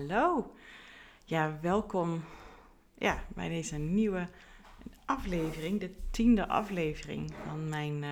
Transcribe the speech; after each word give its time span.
hallo. 0.00 0.54
Ja, 1.24 1.58
welkom 1.60 2.24
ja, 2.98 3.24
bij 3.28 3.48
deze 3.48 3.76
nieuwe 3.76 4.28
aflevering, 5.04 5.80
de 5.80 5.94
tiende 6.10 6.48
aflevering 6.48 7.32
van 7.48 7.68
mijn 7.68 8.02
uh, 8.02 8.08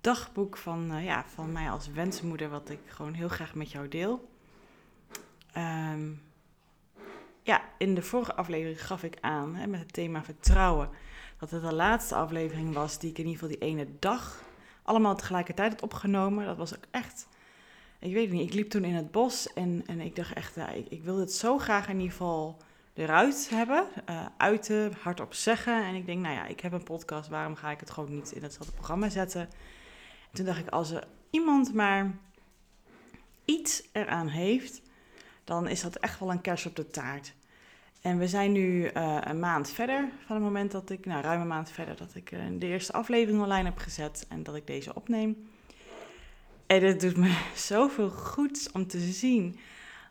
dagboek 0.00 0.56
van, 0.56 0.92
uh, 0.92 1.04
ja, 1.04 1.24
van 1.24 1.52
mij 1.52 1.70
als 1.70 1.88
wensmoeder, 1.88 2.48
wat 2.48 2.70
ik 2.70 2.78
gewoon 2.86 3.12
heel 3.12 3.28
graag 3.28 3.54
met 3.54 3.70
jou 3.70 3.88
deel. 3.88 4.30
Um, 5.56 6.22
ja, 7.42 7.62
in 7.78 7.94
de 7.94 8.02
vorige 8.02 8.34
aflevering 8.34 8.86
gaf 8.86 9.02
ik 9.02 9.16
aan 9.20 9.54
hè, 9.54 9.66
met 9.66 9.80
het 9.80 9.92
thema 9.92 10.24
vertrouwen 10.24 10.88
dat 11.38 11.50
het 11.50 11.62
de 11.62 11.74
laatste 11.74 12.14
aflevering 12.14 12.74
was 12.74 12.98
die 12.98 13.10
ik 13.10 13.18
in 13.18 13.26
ieder 13.26 13.40
geval 13.40 13.58
die 13.58 13.68
ene 13.68 13.86
dag 13.98 14.42
allemaal 14.82 15.16
tegelijkertijd 15.16 15.72
had 15.72 15.82
opgenomen. 15.82 16.46
Dat 16.46 16.56
was 16.56 16.76
ook 16.76 16.84
echt 16.90 17.28
ik 18.00 18.12
weet 18.12 18.30
niet, 18.30 18.48
ik 18.48 18.54
liep 18.54 18.70
toen 18.70 18.84
in 18.84 18.94
het 18.94 19.10
bos 19.10 19.52
en, 19.52 19.82
en 19.86 20.00
ik 20.00 20.16
dacht 20.16 20.32
echt, 20.32 20.56
ik, 20.56 20.86
ik 20.88 21.02
wil 21.02 21.18
het 21.18 21.32
zo 21.32 21.58
graag 21.58 21.88
in 21.88 21.96
ieder 21.96 22.10
geval 22.10 22.56
eruit 22.94 23.48
hebben, 23.50 23.86
uh, 24.10 24.26
uiten, 24.36 24.92
hardop 25.00 25.34
zeggen. 25.34 25.84
En 25.84 25.94
ik 25.94 26.06
denk, 26.06 26.20
nou 26.20 26.34
ja, 26.34 26.46
ik 26.46 26.60
heb 26.60 26.72
een 26.72 26.82
podcast, 26.82 27.28
waarom 27.28 27.54
ga 27.54 27.70
ik 27.70 27.80
het 27.80 27.90
gewoon 27.90 28.14
niet 28.14 28.32
in 28.32 28.42
hetzelfde 28.42 28.72
programma 28.72 29.08
zetten? 29.08 29.40
En 29.40 30.32
toen 30.32 30.44
dacht 30.44 30.58
ik, 30.58 30.68
als 30.68 30.90
er 30.90 31.06
iemand 31.30 31.74
maar 31.74 32.14
iets 33.44 33.82
eraan 33.92 34.28
heeft, 34.28 34.82
dan 35.44 35.68
is 35.68 35.80
dat 35.80 35.96
echt 35.96 36.20
wel 36.20 36.30
een 36.30 36.40
kers 36.40 36.66
op 36.66 36.76
de 36.76 36.90
taart. 36.90 37.34
En 38.00 38.18
we 38.18 38.28
zijn 38.28 38.52
nu 38.52 38.90
uh, 38.92 39.18
een 39.20 39.38
maand 39.38 39.70
verder 39.70 40.08
van 40.26 40.36
het 40.36 40.44
moment 40.44 40.70
dat 40.70 40.90
ik, 40.90 41.06
nou 41.06 41.22
ruim 41.22 41.40
een 41.40 41.46
maand 41.46 41.70
verder, 41.70 41.96
dat 41.96 42.14
ik 42.14 42.32
uh, 42.32 42.40
de 42.58 42.66
eerste 42.66 42.92
aflevering 42.92 43.42
online 43.42 43.68
heb 43.68 43.78
gezet 43.78 44.26
en 44.28 44.42
dat 44.42 44.54
ik 44.54 44.66
deze 44.66 44.94
opneem. 44.94 45.48
En 46.70 46.82
het 46.82 47.00
doet 47.00 47.16
me 47.16 47.36
zoveel 47.70 48.10
goed 48.10 48.70
om 48.72 48.86
te 48.86 48.98
zien 48.98 49.58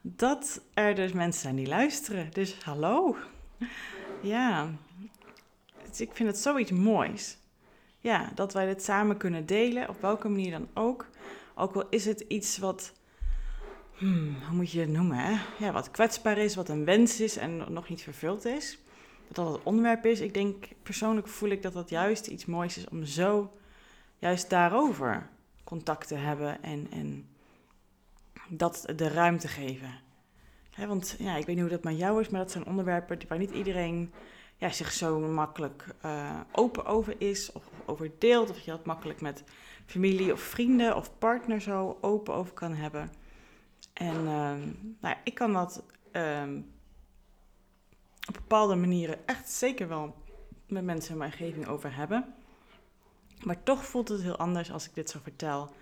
dat 0.01 0.61
er 0.73 0.95
dus 0.95 1.11
mensen 1.11 1.41
zijn 1.41 1.55
die 1.55 1.67
luisteren. 1.67 2.29
Dus 2.31 2.63
hallo. 2.63 3.17
Ja, 4.21 4.69
dus 5.89 6.01
ik 6.01 6.09
vind 6.13 6.29
het 6.29 6.37
zoiets 6.37 6.71
moois. 6.71 7.37
Ja, 7.99 8.31
dat 8.35 8.53
wij 8.53 8.65
dit 8.65 8.83
samen 8.83 9.17
kunnen 9.17 9.45
delen, 9.45 9.89
op 9.89 10.01
welke 10.01 10.29
manier 10.29 10.51
dan 10.51 10.67
ook. 10.73 11.05
Ook 11.55 11.75
al 11.75 11.89
is 11.89 12.05
het 12.05 12.19
iets 12.19 12.57
wat, 12.57 12.93
hmm, 13.97 14.35
hoe 14.47 14.55
moet 14.55 14.71
je 14.71 14.79
het 14.79 14.89
noemen, 14.89 15.17
hè? 15.17 15.37
Ja, 15.65 15.71
wat 15.71 15.91
kwetsbaar 15.91 16.37
is, 16.37 16.55
wat 16.55 16.69
een 16.69 16.85
wens 16.85 17.19
is 17.19 17.37
en 17.37 17.73
nog 17.73 17.89
niet 17.89 18.01
vervuld 18.01 18.45
is. 18.45 18.79
Dat 19.27 19.35
dat 19.45 19.53
het 19.53 19.63
onderwerp 19.63 20.05
is. 20.05 20.19
Ik 20.19 20.33
denk, 20.33 20.65
persoonlijk 20.83 21.27
voel 21.27 21.49
ik 21.49 21.61
dat 21.61 21.73
dat 21.73 21.89
juist 21.89 22.27
iets 22.27 22.45
moois 22.45 22.77
is 22.77 22.89
om 22.89 23.05
zo, 23.05 23.51
juist 24.17 24.49
daarover 24.49 25.29
contact 25.69 26.07
te 26.07 26.15
hebben 26.15 26.63
en, 26.63 26.87
en 26.91 27.29
dat 28.47 28.93
de 28.95 29.07
ruimte 29.07 29.47
geven. 29.47 29.91
want 30.87 31.15
ja, 31.19 31.35
ik 31.35 31.45
weet 31.45 31.55
niet 31.55 31.59
hoe 31.59 31.73
dat 31.73 31.83
met 31.83 31.97
jou 31.97 32.21
is, 32.21 32.29
maar 32.29 32.41
dat 32.41 32.51
zijn 32.51 32.65
onderwerpen 32.65 33.19
waar 33.27 33.37
niet 33.37 33.51
iedereen 33.51 34.13
ja, 34.57 34.69
zich 34.69 34.91
zo 34.91 35.19
makkelijk 35.19 35.85
uh, 36.05 36.39
open 36.51 36.85
over 36.85 37.15
is 37.17 37.51
of 37.51 37.63
over 37.85 38.11
deelt. 38.17 38.49
Of 38.49 38.59
je 38.59 38.71
dat 38.71 38.85
makkelijk 38.85 39.21
met 39.21 39.43
familie 39.85 40.31
of 40.31 40.41
vrienden 40.41 40.95
of 40.95 41.17
partner 41.17 41.61
zo 41.61 41.97
open 42.01 42.33
over 42.33 42.53
kan 42.53 42.73
hebben. 42.73 43.11
En 43.93 44.15
uh, 44.15 44.53
nou, 44.99 45.15
ik 45.23 45.33
kan 45.33 45.53
dat 45.53 45.83
uh, 46.11 46.43
op 48.27 48.33
bepaalde 48.33 48.75
manieren 48.75 49.27
echt 49.27 49.49
zeker 49.49 49.87
wel 49.87 50.15
met 50.67 50.83
mensen 50.83 51.11
in 51.11 51.17
mijn 51.17 51.31
omgeving 51.31 51.67
over 51.67 51.95
hebben. 51.95 52.33
Maar 53.43 53.63
toch 53.63 53.85
voelt 53.85 54.07
het 54.07 54.21
heel 54.21 54.37
anders 54.37 54.71
als 54.71 54.85
ik 54.85 54.93
dit 54.93 55.09
zo 55.09 55.19
vertel. 55.23 55.73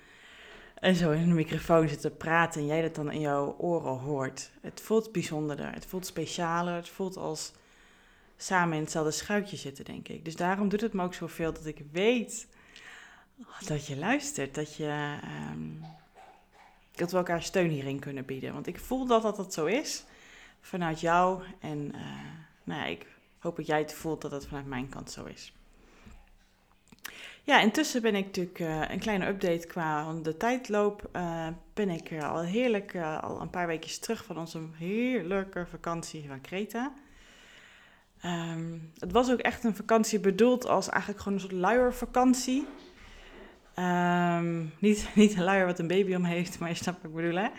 En 0.80 0.96
zo 0.96 1.12
in 1.12 1.28
de 1.28 1.34
microfoon 1.34 1.90
zit 1.90 2.02
te 2.02 2.10
praten 2.10 2.62
en 2.62 2.68
jij 2.68 2.82
dat 2.82 2.96
dan 2.96 3.12
in 3.12 3.20
jouw 3.20 3.56
oren 3.58 3.98
hoort. 3.98 4.52
Het 4.62 4.82
voelt 4.82 5.12
bijzonderder, 5.12 5.74
het 5.74 5.86
voelt 5.86 6.06
specialer, 6.06 6.76
het 6.76 6.90
voelt 6.90 7.18
als 7.18 7.52
samen 8.38 8.76
in 8.76 8.84
hetzelfde 8.84 9.12
schuitje 9.12 9.58
zitten, 9.58 9.86
denk 9.86 10.08
ik. 10.08 10.26
Dus 10.26 10.36
daarom 10.36 10.70
doet 10.70 10.82
het 10.82 10.94
me 10.94 11.04
ook 11.04 11.14
zoveel 11.14 11.54
dat 11.54 11.66
ik 11.66 11.84
weet 11.92 12.48
dat 13.66 13.88
je 13.88 13.98
luistert, 13.98 14.56
dat, 14.56 14.76
je, 14.76 15.18
um, 15.52 15.86
dat 16.92 17.12
we 17.12 17.18
elkaar 17.18 17.42
steun 17.44 17.70
hierin 17.70 18.00
kunnen 18.00 18.26
bieden. 18.26 18.54
Want 18.54 18.68
ik 18.68 18.80
voel 18.80 19.06
dat 19.06 19.22
dat, 19.22 19.36
dat 19.36 19.54
zo 19.54 19.66
is 19.66 20.04
vanuit 20.62 21.00
jou 21.00 21.44
en 21.60 21.92
uh, 21.96 22.02
nou 22.64 22.82
ja, 22.82 22.86
ik 22.86 23.08
hoop 23.40 23.56
dat 23.56 23.66
jij 23.66 23.80
het 23.80 23.94
voelt 23.94 24.22
dat 24.22 24.32
het 24.32 24.48
vanuit 24.48 24.66
mijn 24.66 24.90
kant 24.90 25.12
zo 25.12 25.26
is. 25.26 25.54
Ja, 27.48 27.60
intussen 27.60 28.02
ben 28.02 28.16
ik 28.16 28.26
natuurlijk 28.26 28.60
uh, 28.60 28.82
een 28.90 29.00
kleine 29.00 29.28
update 29.28 29.68
qua 29.68 30.14
de 30.14 30.38
tijdloop. 30.38 31.10
Uh, 31.16 31.48
ben 31.74 31.90
ik 31.90 32.12
uh, 32.12 32.32
al 32.32 32.42
heerlijk, 32.42 32.96
al 33.22 33.42
een 33.42 33.50
paar 33.50 33.68
weken 33.68 34.02
terug 34.02 34.26
van 34.26 34.38
onze 34.38 34.60
heerlijke 34.78 35.66
vakantie 35.70 36.28
van 36.28 36.42
Kreta. 36.42 36.94
Um, 38.26 38.92
het 38.98 39.12
was 39.12 39.32
ook 39.32 39.40
echt 39.40 39.64
een 39.64 39.76
vakantie 39.76 40.20
bedoeld 40.20 40.68
als 40.68 40.90
eigenlijk 40.90 41.22
gewoon 41.22 41.38
een 41.38 41.44
soort 41.44 41.62
luiervakantie. 41.62 42.68
Um, 43.76 44.74
niet, 44.80 45.10
niet 45.16 45.36
een 45.36 45.44
luier 45.44 45.66
wat 45.66 45.80
een 45.80 45.88
baby 45.88 46.16
om 46.16 46.24
heeft, 46.24 46.60
maar 46.60 46.70
je 46.70 46.76
snapt 46.76 47.02
wat 47.02 47.12
ik 47.12 47.16
bedoel 47.16 47.38
hè. 47.38 47.50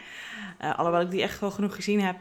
alhoewel 0.74 1.00
ik 1.00 1.10
die 1.10 1.22
echt 1.22 1.40
wel 1.40 1.50
genoeg 1.50 1.74
gezien 1.74 2.00
heb 2.00 2.16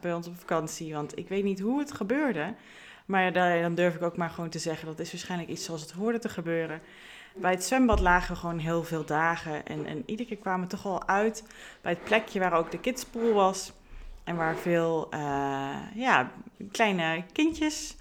bij 0.00 0.14
ons 0.14 0.26
op 0.26 0.38
vakantie. 0.38 0.94
Want 0.94 1.18
ik 1.18 1.28
weet 1.28 1.44
niet 1.44 1.60
hoe 1.60 1.78
het 1.78 1.92
gebeurde. 1.92 2.54
Maar 3.04 3.32
dan 3.32 3.74
durf 3.74 3.94
ik 3.94 4.02
ook 4.02 4.16
maar 4.16 4.30
gewoon 4.30 4.50
te 4.50 4.58
zeggen, 4.58 4.86
dat 4.86 4.98
is 4.98 5.12
waarschijnlijk 5.12 5.50
iets 5.50 5.64
zoals 5.64 5.80
het 5.80 5.90
hoorde 5.90 6.18
te 6.18 6.28
gebeuren. 6.28 6.80
Bij 7.36 7.50
het 7.50 7.64
zwembad 7.64 8.00
lagen 8.00 8.36
gewoon 8.36 8.58
heel 8.58 8.84
veel 8.84 9.04
dagen. 9.04 9.66
En, 9.66 9.86
en 9.86 10.02
iedere 10.06 10.28
keer 10.28 10.38
kwamen 10.38 10.60
we 10.60 10.74
toch 10.74 10.82
wel 10.82 11.08
uit 11.08 11.44
bij 11.80 11.92
het 11.92 12.04
plekje 12.04 12.40
waar 12.40 12.52
ook 12.52 12.70
de 12.70 12.80
kidspool 12.80 13.32
was. 13.32 13.72
En 14.24 14.36
waar 14.36 14.56
veel 14.56 15.08
uh, 15.14 15.76
ja, 15.94 16.30
kleine 16.72 17.24
kindjes 17.32 17.96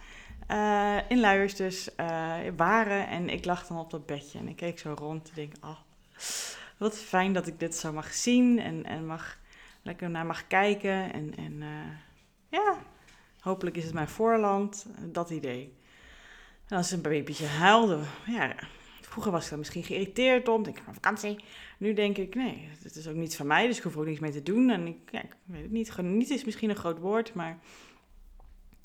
uh, 0.52 0.98
in 1.08 1.20
luiers 1.20 1.56
dus 1.56 1.90
uh, 2.00 2.34
waren. 2.56 3.08
En 3.08 3.30
ik 3.30 3.46
lag 3.46 3.68
dan 3.68 3.80
op 3.80 3.92
dat 3.92 4.06
bedje 4.06 4.40
en 4.40 4.48
ik 4.48 4.56
keek 4.56 4.80
zo 4.80 4.94
rond 4.98 5.30
en 5.30 5.36
denk, 5.36 5.54
oh, 5.62 5.78
wat 6.78 6.98
fijn 6.98 7.34
dat 7.34 7.48
ik 7.48 7.60
dit 7.60 7.76
zo 7.76 7.94
mag 7.94 8.14
zien 8.14 8.60
en, 8.60 8.86
en 8.86 9.06
mag, 9.06 9.38
lekker 9.82 10.10
naar 10.10 10.26
mag 10.26 10.48
kijken. 10.48 11.14
En, 11.14 11.34
en 11.38 11.64
ja, 12.50 12.78
Hopelijk 13.44 13.78
is 13.78 13.84
het 13.84 13.94
mijn 13.94 14.08
voorland, 14.08 14.86
dat 15.12 15.30
idee. 15.30 15.78
En 16.68 16.78
als 16.78 16.92
een 16.92 17.02
babytje 17.02 17.46
huilde, 17.46 18.00
ja, 18.26 18.56
vroeger 19.02 19.32
was 19.32 19.44
ik 19.44 19.50
dan 19.50 19.60
misschien 19.60 19.84
geïrriteerd 19.84 20.48
om, 20.48 20.64
denk 20.64 20.78
ik, 20.78 20.84
vakantie. 20.92 21.44
Nu 21.78 21.94
denk 21.94 22.18
ik, 22.18 22.36
nee, 22.36 22.70
het 22.84 22.96
is 22.96 23.08
ook 23.08 23.16
niets 23.16 23.36
van 23.36 23.48
mij, 23.48 23.68
dus 23.68 23.78
ik 23.78 23.84
hoef 23.84 23.98
ook 23.98 24.06
niets 24.06 24.20
mee 24.20 24.32
te 24.32 24.44
doen. 24.44 24.70
En 24.70 24.88
ik, 24.88 25.12
ik 25.12 25.36
weet 25.46 25.62
het 25.62 25.72
niet, 25.72 25.98
niet 25.98 26.30
is 26.30 26.44
misschien 26.44 26.70
een 26.70 26.76
groot 26.76 27.00
woord, 27.00 27.34
maar 27.34 27.60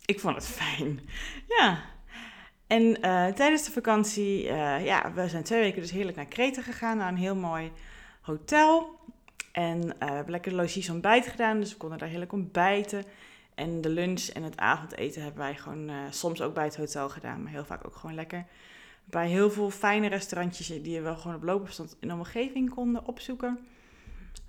ik 0.04 0.20
vond 0.20 0.34
het 0.34 0.46
fijn. 0.60 1.00
Ja. 1.48 1.84
En 2.66 2.82
uh, 2.82 3.26
tijdens 3.26 3.64
de 3.64 3.72
vakantie, 3.72 4.44
uh, 4.44 4.84
ja, 4.84 5.12
we 5.12 5.28
zijn 5.28 5.42
twee 5.42 5.60
weken 5.60 5.80
dus 5.80 5.90
heerlijk 5.90 6.16
naar 6.16 6.26
Kreta 6.26 6.62
gegaan, 6.62 6.96
naar 6.96 7.08
een 7.08 7.16
heel 7.16 7.36
mooi 7.36 7.72
hotel. 8.20 8.98
En 9.52 9.80
we 9.80 10.04
hebben 10.04 10.30
lekker 10.30 10.54
logies 10.54 10.90
ontbijt 10.90 11.26
gedaan, 11.26 11.60
dus 11.60 11.72
we 11.72 11.76
konden 11.76 11.98
daar 11.98 12.08
heerlijk 12.08 12.32
ontbijten. 12.32 13.04
En 13.58 13.80
de 13.80 13.88
lunch 13.88 14.26
en 14.26 14.42
het 14.42 14.56
avondeten 14.56 15.22
hebben 15.22 15.40
wij 15.40 15.56
gewoon 15.56 15.90
uh, 15.90 15.96
soms 16.10 16.42
ook 16.42 16.54
bij 16.54 16.64
het 16.64 16.76
hotel 16.76 17.08
gedaan, 17.08 17.42
maar 17.42 17.52
heel 17.52 17.64
vaak 17.64 17.86
ook 17.86 17.96
gewoon 17.96 18.14
lekker. 18.14 18.46
Bij 19.04 19.28
heel 19.28 19.50
veel 19.50 19.70
fijne 19.70 20.08
restaurantjes 20.08 20.66
die 20.66 20.96
we 20.96 21.00
wel 21.00 21.16
gewoon 21.16 21.36
op 21.36 21.42
loopafstand 21.42 21.96
in 22.00 22.08
de 22.08 22.14
omgeving 22.14 22.70
konden 22.70 23.06
opzoeken. 23.06 23.58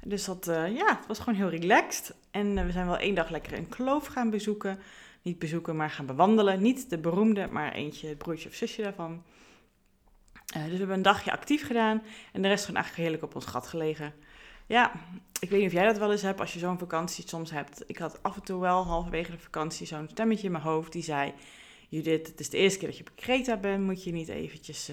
Dus 0.03 0.25
dat, 0.25 0.47
uh, 0.47 0.75
ja, 0.75 0.97
het 0.97 1.07
was 1.07 1.19
gewoon 1.19 1.35
heel 1.39 1.49
relaxed. 1.49 2.15
En 2.31 2.57
uh, 2.57 2.65
we 2.65 2.71
zijn 2.71 2.85
wel 2.85 2.97
één 2.97 3.15
dag 3.15 3.29
lekker 3.29 3.53
een 3.53 3.69
kloof 3.69 4.05
gaan 4.05 4.29
bezoeken. 4.29 4.79
Niet 5.21 5.39
bezoeken, 5.39 5.75
maar 5.75 5.89
gaan 5.89 6.05
bewandelen. 6.05 6.61
Niet 6.61 6.89
de 6.89 6.97
beroemde, 6.97 7.47
maar 7.51 7.73
eentje, 7.73 8.07
het 8.07 8.17
broertje 8.17 8.49
of 8.49 8.55
zusje 8.55 8.81
daarvan. 8.81 9.23
dus 10.45 10.63
we 10.63 10.77
hebben 10.77 10.95
een 10.95 11.01
dagje 11.01 11.31
actief 11.31 11.65
gedaan. 11.65 12.01
En 12.33 12.41
de 12.41 12.47
rest 12.47 12.65
gewoon 12.65 12.81
eigenlijk 12.81 13.09
heerlijk 13.09 13.31
op 13.31 13.35
ons 13.35 13.51
gat 13.51 13.67
gelegen. 13.67 14.13
Ja, 14.69 14.91
ik 15.39 15.49
weet 15.49 15.59
niet 15.59 15.67
of 15.67 15.73
jij 15.73 15.85
dat 15.85 15.97
wel 15.97 16.11
eens 16.11 16.21
hebt 16.21 16.39
als 16.39 16.53
je 16.53 16.59
zo'n 16.59 16.77
vakantie 16.77 17.27
soms 17.27 17.51
hebt. 17.51 17.83
Ik 17.87 17.97
had 17.97 18.23
af 18.23 18.35
en 18.35 18.43
toe 18.43 18.59
wel 18.59 18.85
halverwege 18.85 19.31
de 19.31 19.39
vakantie 19.39 19.87
zo'n 19.87 20.07
stemmetje 20.11 20.45
in 20.45 20.51
mijn 20.51 20.63
hoofd 20.63 20.91
die 20.91 21.03
zei... 21.03 21.33
Judith, 21.87 22.27
het 22.27 22.39
is 22.39 22.49
de 22.49 22.57
eerste 22.57 22.79
keer 22.79 22.87
dat 22.87 22.97
je 22.97 23.03
op 23.03 23.11
Kreta 23.15 23.57
bent, 23.57 23.83
moet 23.83 24.03
je 24.03 24.11
niet 24.11 24.27
eventjes 24.27 24.89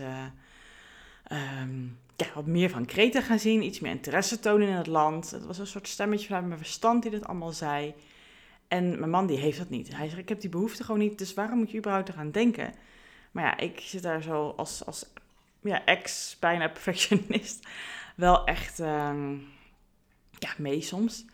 um, 1.32 1.98
ja, 2.16 2.26
wat 2.34 2.46
meer 2.46 2.70
van 2.70 2.84
Kreta 2.84 3.20
gaan 3.20 3.38
zien, 3.38 3.62
iets 3.62 3.80
meer 3.80 3.90
interesse 3.90 4.38
tonen 4.38 4.68
in 4.68 4.74
het 4.74 4.86
land. 4.86 5.30
Het 5.30 5.46
was 5.46 5.58
een 5.58 5.66
soort 5.66 5.88
stemmetje 5.88 6.26
vanuit 6.26 6.46
mijn 6.46 6.58
verstand 6.58 7.02
die 7.02 7.10
dit 7.10 7.24
allemaal 7.24 7.52
zei. 7.52 7.94
En 8.68 8.98
mijn 8.98 9.10
man 9.10 9.26
die 9.26 9.38
heeft 9.38 9.58
dat 9.58 9.70
niet. 9.70 9.96
Hij 9.96 10.08
zegt, 10.08 10.20
ik 10.20 10.28
heb 10.28 10.40
die 10.40 10.50
behoefte 10.50 10.84
gewoon 10.84 11.00
niet, 11.00 11.18
dus 11.18 11.34
waarom 11.34 11.58
moet 11.58 11.70
je 11.70 11.78
überhaupt 11.78 12.08
eraan 12.08 12.30
denken? 12.30 12.74
Maar 13.30 13.44
ja, 13.44 13.56
ik 13.56 13.80
zit 13.80 14.02
daar 14.02 14.22
zo 14.22 14.54
als, 14.56 14.84
als 14.84 15.06
ja, 15.60 15.84
ex, 15.84 16.36
bijna 16.40 16.68
perfectionist, 16.68 17.68
wel 18.14 18.44
echt... 18.44 18.78
Um, 18.78 19.54
ja, 20.38 20.50
mee 20.58 20.80
soms. 20.80 21.24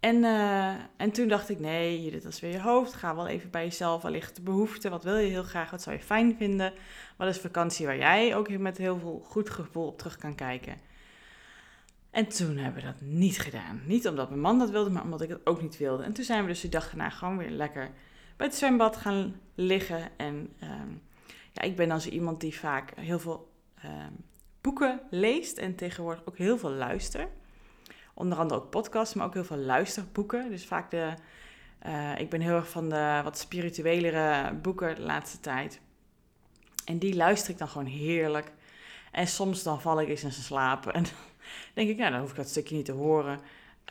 En, 0.00 0.16
uh, 0.16 0.74
en 0.96 1.10
toen 1.12 1.28
dacht 1.28 1.48
ik, 1.48 1.60
nee, 1.60 2.10
dit 2.10 2.24
is 2.24 2.40
weer 2.40 2.50
je 2.50 2.60
hoofd. 2.60 2.94
Ga 2.94 3.14
wel 3.14 3.26
even 3.26 3.50
bij 3.50 3.64
jezelf, 3.64 4.02
wellicht 4.02 4.36
de 4.36 4.42
behoefte. 4.42 4.88
Wat 4.88 5.04
wil 5.04 5.16
je 5.16 5.28
heel 5.28 5.42
graag? 5.42 5.70
Wat 5.70 5.82
zou 5.82 5.96
je 5.96 6.02
fijn 6.02 6.36
vinden? 6.36 6.72
Wat 7.16 7.28
is 7.28 7.38
vakantie 7.38 7.86
waar 7.86 7.96
jij 7.96 8.36
ook 8.36 8.58
met 8.58 8.78
heel 8.78 8.98
veel 8.98 9.22
goed 9.24 9.50
gevoel 9.50 9.86
op 9.86 9.98
terug 9.98 10.16
kan 10.16 10.34
kijken? 10.34 10.76
En 12.10 12.28
toen 12.28 12.56
hebben 12.56 12.82
we 12.82 12.88
dat 12.88 13.00
niet 13.00 13.38
gedaan. 13.38 13.82
Niet 13.86 14.08
omdat 14.08 14.28
mijn 14.28 14.40
man 14.40 14.58
dat 14.58 14.70
wilde, 14.70 14.90
maar 14.90 15.02
omdat 15.02 15.20
ik 15.20 15.28
het 15.28 15.46
ook 15.46 15.62
niet 15.62 15.78
wilde. 15.78 16.02
En 16.02 16.12
toen 16.12 16.24
zijn 16.24 16.42
we 16.42 16.48
dus 16.48 16.60
die 16.60 16.70
dag 16.70 16.86
daarna 16.86 17.10
gewoon 17.10 17.38
weer 17.38 17.50
lekker 17.50 17.90
bij 18.36 18.46
het 18.46 18.56
zwembad 18.56 18.96
gaan 18.96 19.40
liggen. 19.54 20.08
En 20.16 20.52
ehm, 20.58 20.90
ja, 21.52 21.62
ik 21.62 21.76
ben 21.76 21.88
dan 21.88 22.00
zo 22.00 22.08
iemand 22.08 22.40
die 22.40 22.58
vaak 22.58 22.92
heel 22.96 23.18
veel 23.18 23.52
ehm, 23.74 24.12
boeken 24.60 25.00
leest 25.10 25.58
en 25.58 25.74
tegenwoordig 25.74 26.26
ook 26.26 26.36
heel 26.36 26.58
veel 26.58 26.70
luistert. 26.70 27.28
Onder 28.22 28.38
andere 28.38 28.60
ook 28.60 28.70
podcasts, 28.70 29.14
maar 29.14 29.26
ook 29.26 29.34
heel 29.34 29.44
veel 29.44 29.56
luisterboeken. 29.56 30.50
Dus 30.50 30.66
vaak 30.66 30.90
de... 30.90 31.14
Uh, 31.86 32.18
ik 32.18 32.30
ben 32.30 32.40
heel 32.40 32.54
erg 32.54 32.68
van 32.68 32.88
de 32.88 33.20
wat 33.24 33.38
spirituelere 33.38 34.54
boeken 34.54 34.94
de 34.94 35.00
laatste 35.00 35.40
tijd. 35.40 35.80
En 36.84 36.98
die 36.98 37.16
luister 37.16 37.50
ik 37.50 37.58
dan 37.58 37.68
gewoon 37.68 37.86
heerlijk. 37.86 38.52
En 39.12 39.26
soms 39.26 39.62
dan 39.62 39.80
val 39.80 40.00
ik 40.00 40.08
eens 40.08 40.22
in 40.22 40.32
slaap. 40.32 40.86
En 40.86 41.02
dan 41.02 41.12
denk 41.74 41.88
ik, 41.88 41.96
nou, 41.96 42.10
dan 42.10 42.20
hoef 42.20 42.30
ik 42.30 42.36
dat 42.36 42.48
stukje 42.48 42.76
niet 42.76 42.84
te 42.84 42.92
horen. 42.92 43.40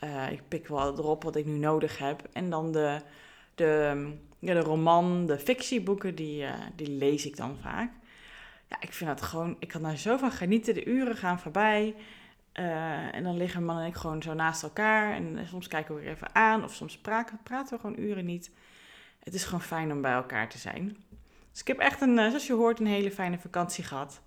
Uh, 0.04 0.30
ik 0.30 0.48
pik 0.48 0.68
wel 0.68 0.98
erop 0.98 1.22
wat 1.22 1.36
ik 1.36 1.46
nu 1.46 1.58
nodig 1.58 1.98
heb. 1.98 2.28
En 2.32 2.50
dan 2.50 2.72
de, 2.72 3.00
de, 3.54 4.12
ja, 4.38 4.54
de 4.54 4.60
roman, 4.60 5.26
de 5.26 5.38
fictieboeken, 5.38 6.14
die, 6.14 6.42
uh, 6.42 6.52
die 6.76 6.90
lees 6.90 7.26
ik 7.26 7.36
dan 7.36 7.56
vaak. 7.62 7.92
Ja, 8.68 8.76
ik 8.80 8.92
vind 8.92 9.10
dat 9.10 9.22
gewoon, 9.22 9.56
ik 9.58 9.68
kan 9.68 9.82
daar 9.82 9.96
zo 9.96 10.16
van 10.16 10.32
genieten. 10.32 10.74
De 10.74 10.84
uren 10.84 11.16
gaan 11.16 11.40
voorbij. 11.40 11.94
Uh, 12.58 13.14
en 13.14 13.22
dan 13.22 13.36
liggen 13.36 13.64
man 13.64 13.78
en 13.78 13.86
ik 13.86 13.94
gewoon 13.94 14.22
zo 14.22 14.34
naast 14.34 14.62
elkaar. 14.62 15.12
En 15.12 15.46
soms 15.48 15.68
kijken 15.68 15.94
we 15.94 16.00
weer 16.00 16.10
even 16.10 16.34
aan. 16.34 16.64
Of 16.64 16.74
soms 16.74 16.98
praten, 16.98 17.38
praten 17.42 17.74
we 17.74 17.80
gewoon 17.80 17.98
uren 18.00 18.24
niet. 18.24 18.50
Het 19.22 19.34
is 19.34 19.44
gewoon 19.44 19.62
fijn 19.62 19.92
om 19.92 20.00
bij 20.00 20.12
elkaar 20.12 20.48
te 20.48 20.58
zijn. 20.58 20.96
Dus 21.50 21.60
ik 21.60 21.66
heb 21.66 21.78
echt 21.78 22.00
een, 22.00 22.16
zoals 22.16 22.46
je 22.46 22.52
hoort, 22.52 22.80
een 22.80 22.86
hele 22.86 23.10
fijne 23.10 23.38
vakantie 23.38 23.84
gehad. 23.84 24.22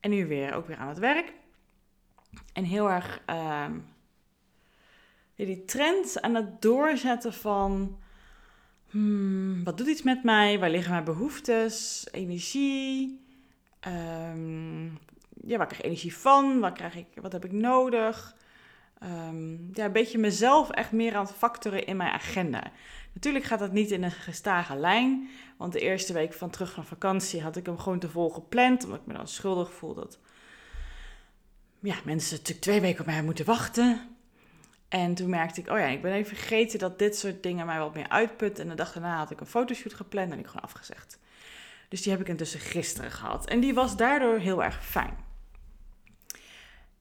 En 0.00 0.10
nu 0.10 0.26
weer 0.26 0.54
ook 0.54 0.66
weer 0.66 0.76
aan 0.76 0.88
het 0.88 0.98
werk. 0.98 1.32
En 2.52 2.64
heel 2.64 2.90
erg 2.90 3.20
uh, 3.30 3.66
die 5.34 5.64
trend 5.64 6.20
aan 6.20 6.34
het 6.34 6.62
doorzetten 6.62 7.32
van... 7.32 7.98
Hmm, 8.90 9.64
wat 9.64 9.78
doet 9.78 9.86
iets 9.86 10.02
met 10.02 10.22
mij? 10.22 10.58
Waar 10.58 10.70
liggen 10.70 10.92
mijn 10.92 11.04
behoeftes? 11.04 12.06
Energie? 12.12 13.24
Um, 13.86 14.98
ja, 15.46 15.56
waar 15.56 15.66
krijg 15.66 15.80
ik 15.80 15.86
energie 15.86 16.16
van? 16.16 16.60
Waar 16.60 16.72
krijg 16.72 16.96
ik, 16.96 17.06
wat 17.14 17.32
heb 17.32 17.44
ik 17.44 17.52
nodig? 17.52 18.34
Um, 19.02 19.68
ja, 19.72 19.84
een 19.84 19.92
beetje 19.92 20.18
mezelf 20.18 20.70
echt 20.70 20.92
meer 20.92 21.14
aan 21.14 21.24
het 21.24 21.34
factoren 21.34 21.86
in 21.86 21.96
mijn 21.96 22.12
agenda. 22.12 22.62
Natuurlijk 23.12 23.44
gaat 23.44 23.58
dat 23.58 23.72
niet 23.72 23.90
in 23.90 24.02
een 24.02 24.10
gestage 24.10 24.76
lijn. 24.76 25.28
Want 25.56 25.72
de 25.72 25.80
eerste 25.80 26.12
week 26.12 26.32
van 26.32 26.50
terug 26.50 26.72
van 26.72 26.84
vakantie 26.84 27.42
had 27.42 27.56
ik 27.56 27.66
hem 27.66 27.78
gewoon 27.78 27.98
te 27.98 28.08
vol 28.08 28.30
gepland. 28.30 28.84
Omdat 28.84 29.00
ik 29.00 29.06
me 29.06 29.14
dan 29.14 29.28
schuldig 29.28 29.72
voel 29.72 29.94
dat 29.94 30.18
ja, 31.80 31.96
mensen 32.04 32.36
natuurlijk 32.36 32.64
twee 32.64 32.80
weken 32.80 33.00
op 33.00 33.06
mij 33.06 33.22
moeten 33.22 33.44
wachten. 33.44 34.16
En 34.88 35.14
toen 35.14 35.30
merkte 35.30 35.60
ik, 35.60 35.68
oh 35.68 35.78
ja, 35.78 35.86
ik 35.86 36.02
ben 36.02 36.12
even 36.12 36.36
vergeten 36.36 36.78
dat 36.78 36.98
dit 36.98 37.16
soort 37.16 37.42
dingen 37.42 37.66
mij 37.66 37.78
wat 37.78 37.94
meer 37.94 38.08
uitput. 38.08 38.58
En 38.58 38.68
de 38.68 38.74
dag 38.74 38.92
daarna 38.92 39.16
had 39.16 39.30
ik 39.30 39.40
een 39.40 39.46
fotoshoot 39.46 39.94
gepland 39.94 40.32
en 40.32 40.38
ik 40.38 40.46
gewoon 40.46 40.62
afgezegd. 40.62 41.18
Dus 41.88 42.02
die 42.02 42.12
heb 42.12 42.20
ik 42.20 42.28
intussen 42.28 42.60
gisteren 42.60 43.10
gehad. 43.10 43.46
En 43.46 43.60
die 43.60 43.74
was 43.74 43.96
daardoor 43.96 44.38
heel 44.38 44.64
erg 44.64 44.84
fijn. 44.86 45.25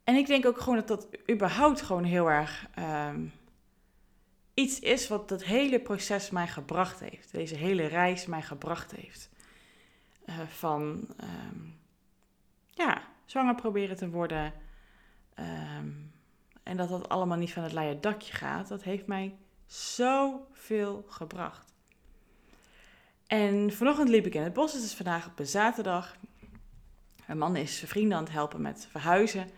En 0.05 0.15
ik 0.15 0.27
denk 0.27 0.45
ook 0.45 0.59
gewoon 0.59 0.75
dat 0.75 0.87
dat 0.87 1.07
überhaupt 1.31 1.81
gewoon 1.81 2.03
heel 2.03 2.31
erg 2.31 2.67
um, 2.79 3.33
iets 4.53 4.79
is 4.79 5.07
wat 5.07 5.29
dat 5.29 5.43
hele 5.43 5.79
proces 5.79 6.29
mij 6.29 6.47
gebracht 6.47 6.99
heeft. 6.99 7.31
Deze 7.31 7.55
hele 7.55 7.85
reis 7.85 8.25
mij 8.25 8.41
gebracht 8.41 8.91
heeft. 8.91 9.29
Uh, 10.25 10.39
van 10.47 11.07
um, 11.23 11.79
ja, 12.67 13.01
zwanger 13.25 13.55
proberen 13.55 13.95
te 13.95 14.09
worden. 14.09 14.53
Um, 15.39 16.13
en 16.63 16.77
dat 16.77 16.89
dat 16.89 17.09
allemaal 17.09 17.37
niet 17.37 17.53
van 17.53 17.63
het 17.63 17.71
leien 17.71 18.01
dakje 18.01 18.33
gaat. 18.33 18.67
Dat 18.67 18.83
heeft 18.83 19.07
mij 19.07 19.35
zoveel 19.65 21.05
gebracht. 21.07 21.73
En 23.27 23.73
vanochtend 23.73 24.09
liep 24.09 24.25
ik 24.25 24.35
in 24.35 24.41
het 24.41 24.53
bos. 24.53 24.73
Het 24.73 24.83
is 24.83 24.93
vandaag 24.93 25.27
op 25.27 25.39
een 25.39 25.47
zaterdag. 25.47 26.15
Mijn 27.25 27.37
man 27.37 27.55
is 27.55 27.83
vrienden 27.85 28.17
aan 28.17 28.23
het 28.23 28.33
helpen 28.33 28.61
met 28.61 28.87
verhuizen. 28.91 29.49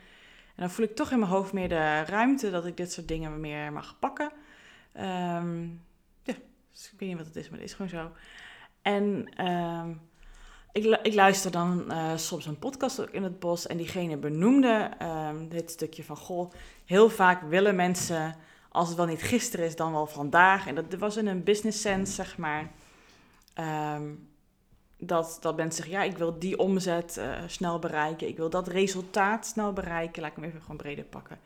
En 0.57 0.63
dan 0.63 0.69
voel 0.69 0.85
ik 0.85 0.95
toch 0.95 1.11
in 1.11 1.19
mijn 1.19 1.31
hoofd 1.31 1.53
meer 1.53 1.69
de 1.69 2.01
ruimte 2.01 2.51
dat 2.51 2.65
ik 2.65 2.77
dit 2.77 2.91
soort 2.91 3.07
dingen 3.07 3.39
meer 3.39 3.71
mag 3.73 3.99
pakken. 3.99 4.31
Um, 4.95 5.81
ja, 6.23 6.33
dus 6.71 6.91
ik 6.91 6.99
weet 6.99 7.09
niet 7.09 7.17
wat 7.17 7.25
het 7.25 7.35
is, 7.35 7.49
maar 7.49 7.59
het 7.59 7.67
is 7.67 7.73
gewoon 7.73 7.89
zo. 7.89 8.11
En 8.81 9.29
um, 9.47 10.01
ik, 10.71 10.99
ik, 11.03 11.13
luister 11.13 11.51
dan 11.51 11.85
uh, 11.87 12.15
soms 12.15 12.45
een 12.45 12.59
podcast 12.59 13.01
ook 13.01 13.09
in 13.09 13.23
het 13.23 13.39
bos 13.39 13.67
en 13.67 13.77
diegene 13.77 14.17
benoemde 14.17 14.91
um, 15.01 15.49
dit 15.49 15.71
stukje 15.71 16.03
van, 16.03 16.17
goh, 16.17 16.51
heel 16.85 17.09
vaak 17.09 17.41
willen 17.41 17.75
mensen, 17.75 18.35
als 18.69 18.87
het 18.87 18.97
wel 18.97 19.05
niet 19.05 19.23
gisteren 19.23 19.65
is, 19.65 19.75
dan 19.75 19.91
wel 19.91 20.07
vandaag. 20.07 20.67
En 20.67 20.75
dat 20.75 20.93
was 20.93 21.17
in 21.17 21.27
een 21.27 21.43
business 21.43 21.81
sense, 21.81 22.13
zeg 22.13 22.37
maar, 22.37 22.71
dat, 24.97 25.37
dat 25.41 25.55
mensen 25.55 25.83
zeggen, 25.83 26.01
ja, 26.01 26.11
ik 26.11 26.17
wil 26.17 26.39
die 26.39 26.57
omzet 26.57 27.17
uh, 27.19 27.37
snel 27.47 27.79
bereiken, 27.79 28.27
ik 28.27 28.37
wil 28.37 28.49
dat 28.49 28.67
resultaat 28.67 29.45
snel 29.45 29.73
bereiken, 29.73 30.21
laat 30.21 30.31
ik 30.31 30.37
hem 30.37 30.45
even 30.45 30.61
gewoon 30.61 30.77
breder 30.77 31.05
pakken. 31.05 31.39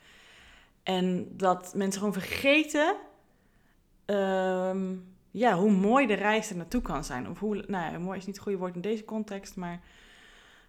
En 0.84 1.28
dat 1.38 1.74
mensen 1.76 2.00
gewoon 2.00 2.22
vergeten 2.22 2.96
um, 4.06 5.06
ja, 5.32 5.58
hoe 5.58 5.72
mooi 5.72 6.08
de 6.08 6.14
reis 6.14 6.50
er 6.50 6.56
naartoe 6.56 6.82
kan 6.82 7.04
zijn. 7.04 7.30
Of 7.30 7.40
hoe, 7.40 7.64
nou 7.68 7.92
ja, 7.92 8.00
mooi 8.00 8.18
is 8.18 8.26
niet 8.26 8.36
het 8.36 8.44
goede 8.44 8.58
woord 8.58 8.76
in 8.76 8.82
deze 8.82 9.06
context, 9.06 9.56
maar 9.56 9.80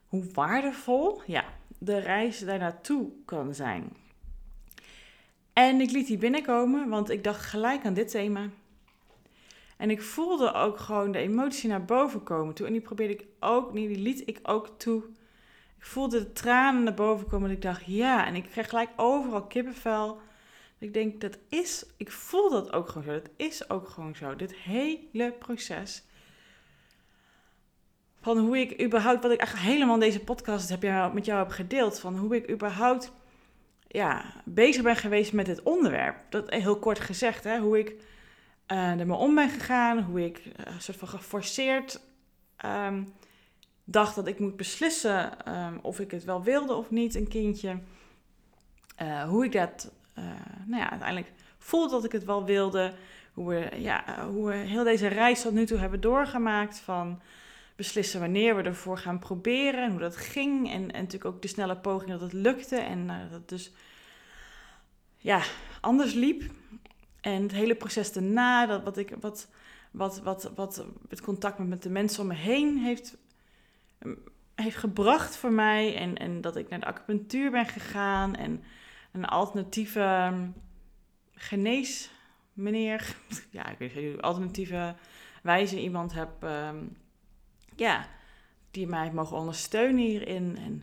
hoe 0.06 0.24
waardevol 0.32 1.22
ja, 1.26 1.44
de 1.78 1.98
reis 1.98 2.38
daar 2.38 2.58
naartoe 2.58 3.10
kan 3.24 3.54
zijn. 3.54 3.96
En 5.52 5.80
ik 5.80 5.90
liet 5.90 6.06
die 6.06 6.18
binnenkomen, 6.18 6.88
want 6.88 7.10
ik 7.10 7.24
dacht 7.24 7.44
gelijk 7.44 7.84
aan 7.84 7.94
dit 7.94 8.10
thema. 8.10 8.48
En 9.82 9.90
ik 9.90 10.02
voelde 10.02 10.52
ook 10.52 10.78
gewoon 10.78 11.12
de 11.12 11.18
emotie 11.18 11.68
naar 11.68 11.84
boven 11.84 12.22
komen 12.22 12.54
toe. 12.54 12.66
En 12.66 12.72
die 12.72 12.80
probeerde 12.80 13.12
ik 13.12 13.24
ook, 13.40 13.74
die 13.74 13.98
liet 13.98 14.28
ik 14.28 14.38
ook 14.42 14.68
toe. 14.78 15.02
Ik 15.78 15.84
voelde 15.84 16.18
de 16.18 16.32
tranen 16.32 16.82
naar 16.82 16.94
boven 16.94 17.26
komen 17.26 17.48
en 17.48 17.56
ik 17.56 17.62
dacht 17.62 17.82
ja. 17.86 18.26
En 18.26 18.34
ik 18.34 18.44
kreeg 18.44 18.68
gelijk 18.68 18.90
overal 18.96 19.46
kippenvel. 19.46 20.20
Ik 20.78 20.94
denk, 20.94 21.20
dat 21.20 21.38
is, 21.48 21.86
ik 21.96 22.10
voel 22.10 22.50
dat 22.50 22.72
ook 22.72 22.88
gewoon 22.88 23.04
zo. 23.04 23.12
Dat 23.12 23.30
is 23.36 23.70
ook 23.70 23.88
gewoon 23.88 24.16
zo. 24.16 24.36
Dit 24.36 24.54
hele 24.54 25.32
proces. 25.38 26.04
Van 28.20 28.38
hoe 28.38 28.58
ik 28.58 28.82
überhaupt, 28.82 29.22
wat 29.22 29.32
ik 29.32 29.38
eigenlijk 29.38 29.70
helemaal 29.72 29.94
in 29.94 30.00
deze 30.00 30.24
podcast 30.24 30.68
heb 30.68 31.12
met 31.12 31.24
jou 31.24 31.38
heb 31.38 31.50
gedeeld. 31.50 32.00
Van 32.00 32.16
hoe 32.16 32.36
ik 32.36 32.50
überhaupt 32.50 33.12
ja, 33.88 34.42
bezig 34.44 34.82
ben 34.82 34.96
geweest 34.96 35.32
met 35.32 35.46
dit 35.46 35.62
onderwerp. 35.62 36.16
Dat 36.28 36.50
heel 36.50 36.78
kort 36.78 37.00
gezegd, 37.00 37.44
hè, 37.44 37.58
hoe 37.58 37.78
ik 37.78 37.94
uh, 38.68 39.00
er 39.00 39.06
mee 39.06 39.16
om 39.16 39.34
ben 39.34 39.50
gegaan. 39.50 40.02
Hoe 40.02 40.24
ik 40.24 40.42
uh, 40.46 40.78
soort 40.78 40.98
van 40.98 41.08
geforceerd 41.08 42.00
um, 42.64 43.12
dacht 43.84 44.14
dat 44.14 44.26
ik 44.26 44.38
moet 44.38 44.56
beslissen 44.56 45.52
um, 45.54 45.78
of 45.82 46.00
ik 46.00 46.10
het 46.10 46.24
wel 46.24 46.42
wilde 46.42 46.74
of 46.74 46.90
niet, 46.90 47.14
een 47.14 47.28
kindje. 47.28 47.78
Uh, 49.02 49.22
hoe 49.22 49.44
ik 49.44 49.52
dat 49.52 49.92
nou 50.66 50.82
ja, 50.82 50.90
uiteindelijk 50.90 51.32
voelde 51.58 51.90
dat 51.90 52.04
ik 52.04 52.12
het 52.12 52.24
wel 52.24 52.44
wilde. 52.44 52.94
Hoe 53.32 53.48
we, 53.48 53.80
ja, 53.80 54.26
hoe 54.28 54.48
we 54.48 54.54
heel 54.54 54.84
deze 54.84 55.06
reis 55.06 55.42
tot 55.42 55.52
nu 55.52 55.66
toe 55.66 55.78
hebben 55.78 56.00
doorgemaakt. 56.00 56.78
Van 56.78 57.20
beslissen 57.76 58.20
wanneer 58.20 58.56
we 58.56 58.62
ervoor 58.62 58.98
gaan 58.98 59.18
proberen. 59.18 59.82
En 59.82 59.90
hoe 59.90 60.00
dat 60.00 60.16
ging. 60.16 60.70
En, 60.70 60.92
en 60.92 61.02
natuurlijk 61.02 61.34
ook 61.34 61.42
de 61.42 61.48
snelle 61.48 61.76
poging 61.76 62.10
dat 62.10 62.20
het 62.20 62.32
lukte. 62.32 62.76
En 62.76 63.06
dat 63.06 63.30
het 63.30 63.48
dus 63.48 63.72
ja, 65.16 65.42
anders 65.80 66.12
liep. 66.12 66.42
En 67.22 67.42
het 67.42 67.52
hele 67.52 67.74
proces 67.74 68.12
daarna, 68.12 68.66
dat 68.66 68.82
wat, 68.82 68.96
ik, 68.96 69.14
wat, 69.20 69.48
wat, 69.90 70.20
wat, 70.20 70.52
wat 70.54 70.84
het 71.08 71.20
contact 71.20 71.58
met 71.58 71.82
de 71.82 71.90
mensen 71.90 72.22
om 72.22 72.28
me 72.28 72.34
heen 72.34 72.78
heeft, 72.78 73.16
heeft 74.54 74.76
gebracht 74.76 75.36
voor 75.36 75.52
mij. 75.52 75.96
En, 75.96 76.16
en 76.16 76.40
dat 76.40 76.56
ik 76.56 76.68
naar 76.68 76.80
de 76.80 76.86
acupunctuur 76.86 77.50
ben 77.50 77.66
gegaan. 77.66 78.34
En 78.34 78.62
een 79.12 79.24
alternatieve 79.24 80.00
ehm, 80.00 80.48
genees 81.34 82.10
meneer, 82.52 83.16
ja, 83.50 83.68
ik 83.68 83.78
weet 83.78 83.94
niet, 83.94 84.20
alternatieve 84.20 84.94
wijze 85.42 85.80
iemand 85.80 86.12
heb, 86.12 86.42
um, 86.42 86.96
ja, 87.76 88.08
die 88.70 88.86
mij 88.86 89.12
mogen 89.12 89.36
ondersteunen 89.36 90.04
hierin. 90.04 90.56
En, 90.56 90.82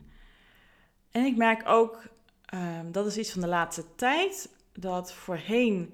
en 1.11 1.25
ik 1.25 1.37
merk 1.37 1.67
ook, 1.67 2.03
dat 2.91 3.05
is 3.05 3.17
iets 3.17 3.31
van 3.31 3.41
de 3.41 3.47
laatste 3.47 3.95
tijd, 3.95 4.49
dat 4.73 5.13
voorheen, 5.13 5.93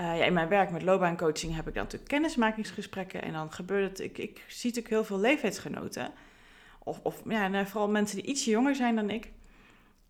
uh, 0.00 0.18
ja, 0.18 0.24
in 0.24 0.32
mijn 0.32 0.48
werk 0.48 0.70
met 0.70 0.82
loopbaancoaching 0.82 1.54
heb 1.54 1.68
ik 1.68 1.74
dan 1.74 1.82
natuurlijk 1.82 2.10
kennismakingsgesprekken 2.10 3.22
en 3.22 3.32
dan 3.32 3.52
gebeurt 3.52 3.90
het, 3.90 4.00
ik, 4.00 4.18
ik 4.18 4.44
zie 4.48 4.68
natuurlijk 4.68 4.94
heel 4.94 5.04
veel 5.04 5.18
leeftijdsgenoten, 5.18 6.12
of, 6.78 7.00
of 7.02 7.22
ja, 7.24 7.66
vooral 7.66 7.88
mensen 7.88 8.16
die 8.16 8.26
iets 8.26 8.44
jonger 8.44 8.74
zijn 8.74 8.94
dan 8.94 9.10
ik, 9.10 9.30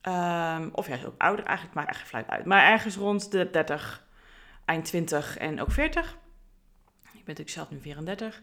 Um, 0.08 0.68
of 0.72 0.88
juist 0.88 1.04
ook 1.04 1.14
ouder, 1.18 1.44
eigenlijk 1.44 1.76
maakt 1.76 1.88
eigenlijk 1.88 2.08
fluit 2.08 2.38
uit. 2.38 2.44
Maar 2.44 2.70
ergens 2.70 2.96
rond 2.96 3.30
de 3.30 3.50
30, 3.50 4.04
eind 4.64 4.84
20 4.84 5.38
en 5.38 5.60
ook 5.60 5.70
40. 5.70 6.04
Ik 7.02 7.10
ben 7.12 7.20
natuurlijk 7.34 7.50
zelf 7.50 7.70
nu 7.70 7.80
34. 7.80 8.36
Um, 8.36 8.42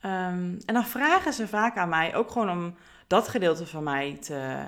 ehm, 0.00 0.58
en 0.66 0.74
dan 0.74 0.86
vragen 0.86 1.32
ze 1.32 1.48
vaak 1.48 1.76
aan 1.76 1.88
mij, 1.88 2.14
ook 2.14 2.30
gewoon 2.30 2.50
om 2.50 2.74
dat 3.06 3.28
gedeelte 3.28 3.66
van 3.66 3.82
mij 3.82 4.16
te, 4.20 4.64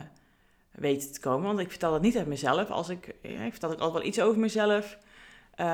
weten 0.70 1.12
te 1.12 1.20
komen. 1.20 1.46
Want 1.46 1.58
ik 1.58 1.70
vertel 1.70 1.90
dat 1.90 2.02
niet 2.02 2.16
uit 2.16 2.26
mezelf. 2.26 2.70
Als 2.70 2.88
ik, 2.88 3.06
ik 3.20 3.50
vertel 3.50 3.68
altijd 3.68 3.92
wel 3.92 4.04
iets 4.04 4.20
over 4.20 4.40
mezelf. 4.40 4.98
Uh, 5.60 5.66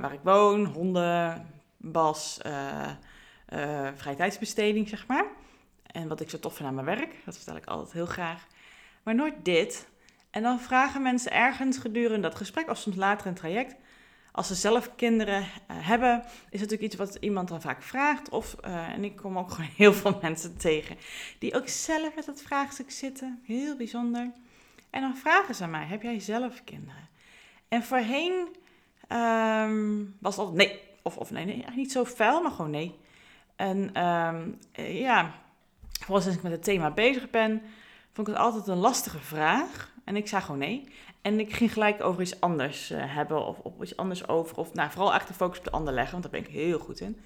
waar 0.00 0.12
ik 0.12 0.20
woon, 0.22 0.64
honden, 0.64 1.46
Bas, 1.76 2.38
uh, 2.46 2.90
vrije 3.94 4.16
tijdsbesteding, 4.16 4.88
zeg 4.88 5.06
maar. 5.06 5.24
En 5.86 6.08
wat 6.08 6.20
ik 6.20 6.30
zo 6.30 6.38
tof 6.38 6.54
vind 6.56 6.68
aan 6.68 6.74
mijn 6.74 6.86
werk. 6.86 7.14
Dat 7.24 7.36
vertel 7.36 7.56
ik 7.56 7.66
altijd 7.66 7.92
heel 7.92 8.06
graag. 8.06 8.46
Maar 9.02 9.14
nooit 9.14 9.34
dit. 9.42 9.88
En 10.30 10.42
dan 10.42 10.60
vragen 10.60 11.02
mensen 11.02 11.32
ergens 11.32 11.78
gedurende 11.78 12.28
dat 12.28 12.36
gesprek, 12.36 12.70
of 12.70 12.78
soms 12.78 12.96
later 12.96 13.26
in 13.26 13.32
het 13.32 13.40
traject, 13.40 13.74
als 14.32 14.46
ze 14.46 14.54
zelf 14.54 14.90
kinderen 14.96 15.46
hebben, 15.72 16.22
is 16.50 16.60
natuurlijk 16.60 16.92
iets 16.92 16.96
wat 16.96 17.14
iemand 17.14 17.48
dan 17.48 17.60
vaak 17.60 17.82
vraagt. 17.82 18.28
Of, 18.28 18.54
en 18.60 19.04
ik 19.04 19.16
kom 19.16 19.38
ook 19.38 19.50
gewoon 19.52 19.70
heel 19.76 19.92
veel 19.92 20.18
mensen 20.22 20.56
tegen 20.56 20.96
die 21.38 21.54
ook 21.54 21.68
zelf 21.68 22.14
met 22.14 22.24
dat 22.24 22.42
vraagstuk 22.42 22.90
zitten. 22.90 23.42
Heel 23.44 23.76
bijzonder. 23.76 24.32
En 24.90 25.00
dan 25.00 25.16
vragen 25.16 25.54
ze 25.54 25.66
mij, 25.66 25.86
heb 25.86 26.02
jij 26.02 26.20
zelf 26.20 26.64
kinderen? 26.64 27.08
En 27.68 27.82
voorheen 27.82 28.56
um, 29.08 30.16
was 30.20 30.38
altijd 30.38 30.56
nee. 30.56 30.80
Of, 31.02 31.16
of 31.16 31.30
nee, 31.30 31.44
nee, 31.44 31.64
niet 31.74 31.92
zo 31.92 32.04
fel, 32.04 32.42
maar 32.42 32.50
gewoon 32.50 32.70
nee. 32.70 32.94
En 33.56 34.04
um, 34.06 34.58
ja, 34.86 35.32
vooral 36.00 36.24
als 36.24 36.34
ik 36.34 36.42
met 36.42 36.52
het 36.52 36.64
thema 36.64 36.90
bezig 36.90 37.30
ben, 37.30 37.62
vond 38.12 38.28
ik 38.28 38.34
het 38.34 38.42
altijd 38.42 38.66
een 38.66 38.76
lastige 38.76 39.18
vraag. 39.18 39.94
En 40.04 40.16
ik 40.16 40.28
zei 40.28 40.42
gewoon 40.42 40.58
nee. 40.58 40.88
En 41.22 41.40
ik 41.40 41.52
ging 41.52 41.72
gelijk 41.72 42.02
over 42.02 42.22
iets 42.22 42.40
anders 42.40 42.90
uh, 42.90 43.14
hebben 43.14 43.46
of 43.46 43.58
op 43.58 43.82
iets 43.82 43.96
anders 43.96 44.28
over. 44.28 44.56
Of 44.56 44.74
nou, 44.74 44.90
vooral 44.90 45.14
echt 45.14 45.28
de 45.28 45.34
focus 45.34 45.58
op 45.58 45.64
de 45.64 45.70
ander 45.70 45.94
leggen, 45.94 46.12
want 46.12 46.22
daar 46.22 46.40
ben 46.40 46.50
ik 46.50 46.56
heel 46.56 46.78
goed 46.78 47.00
in. 47.00 47.20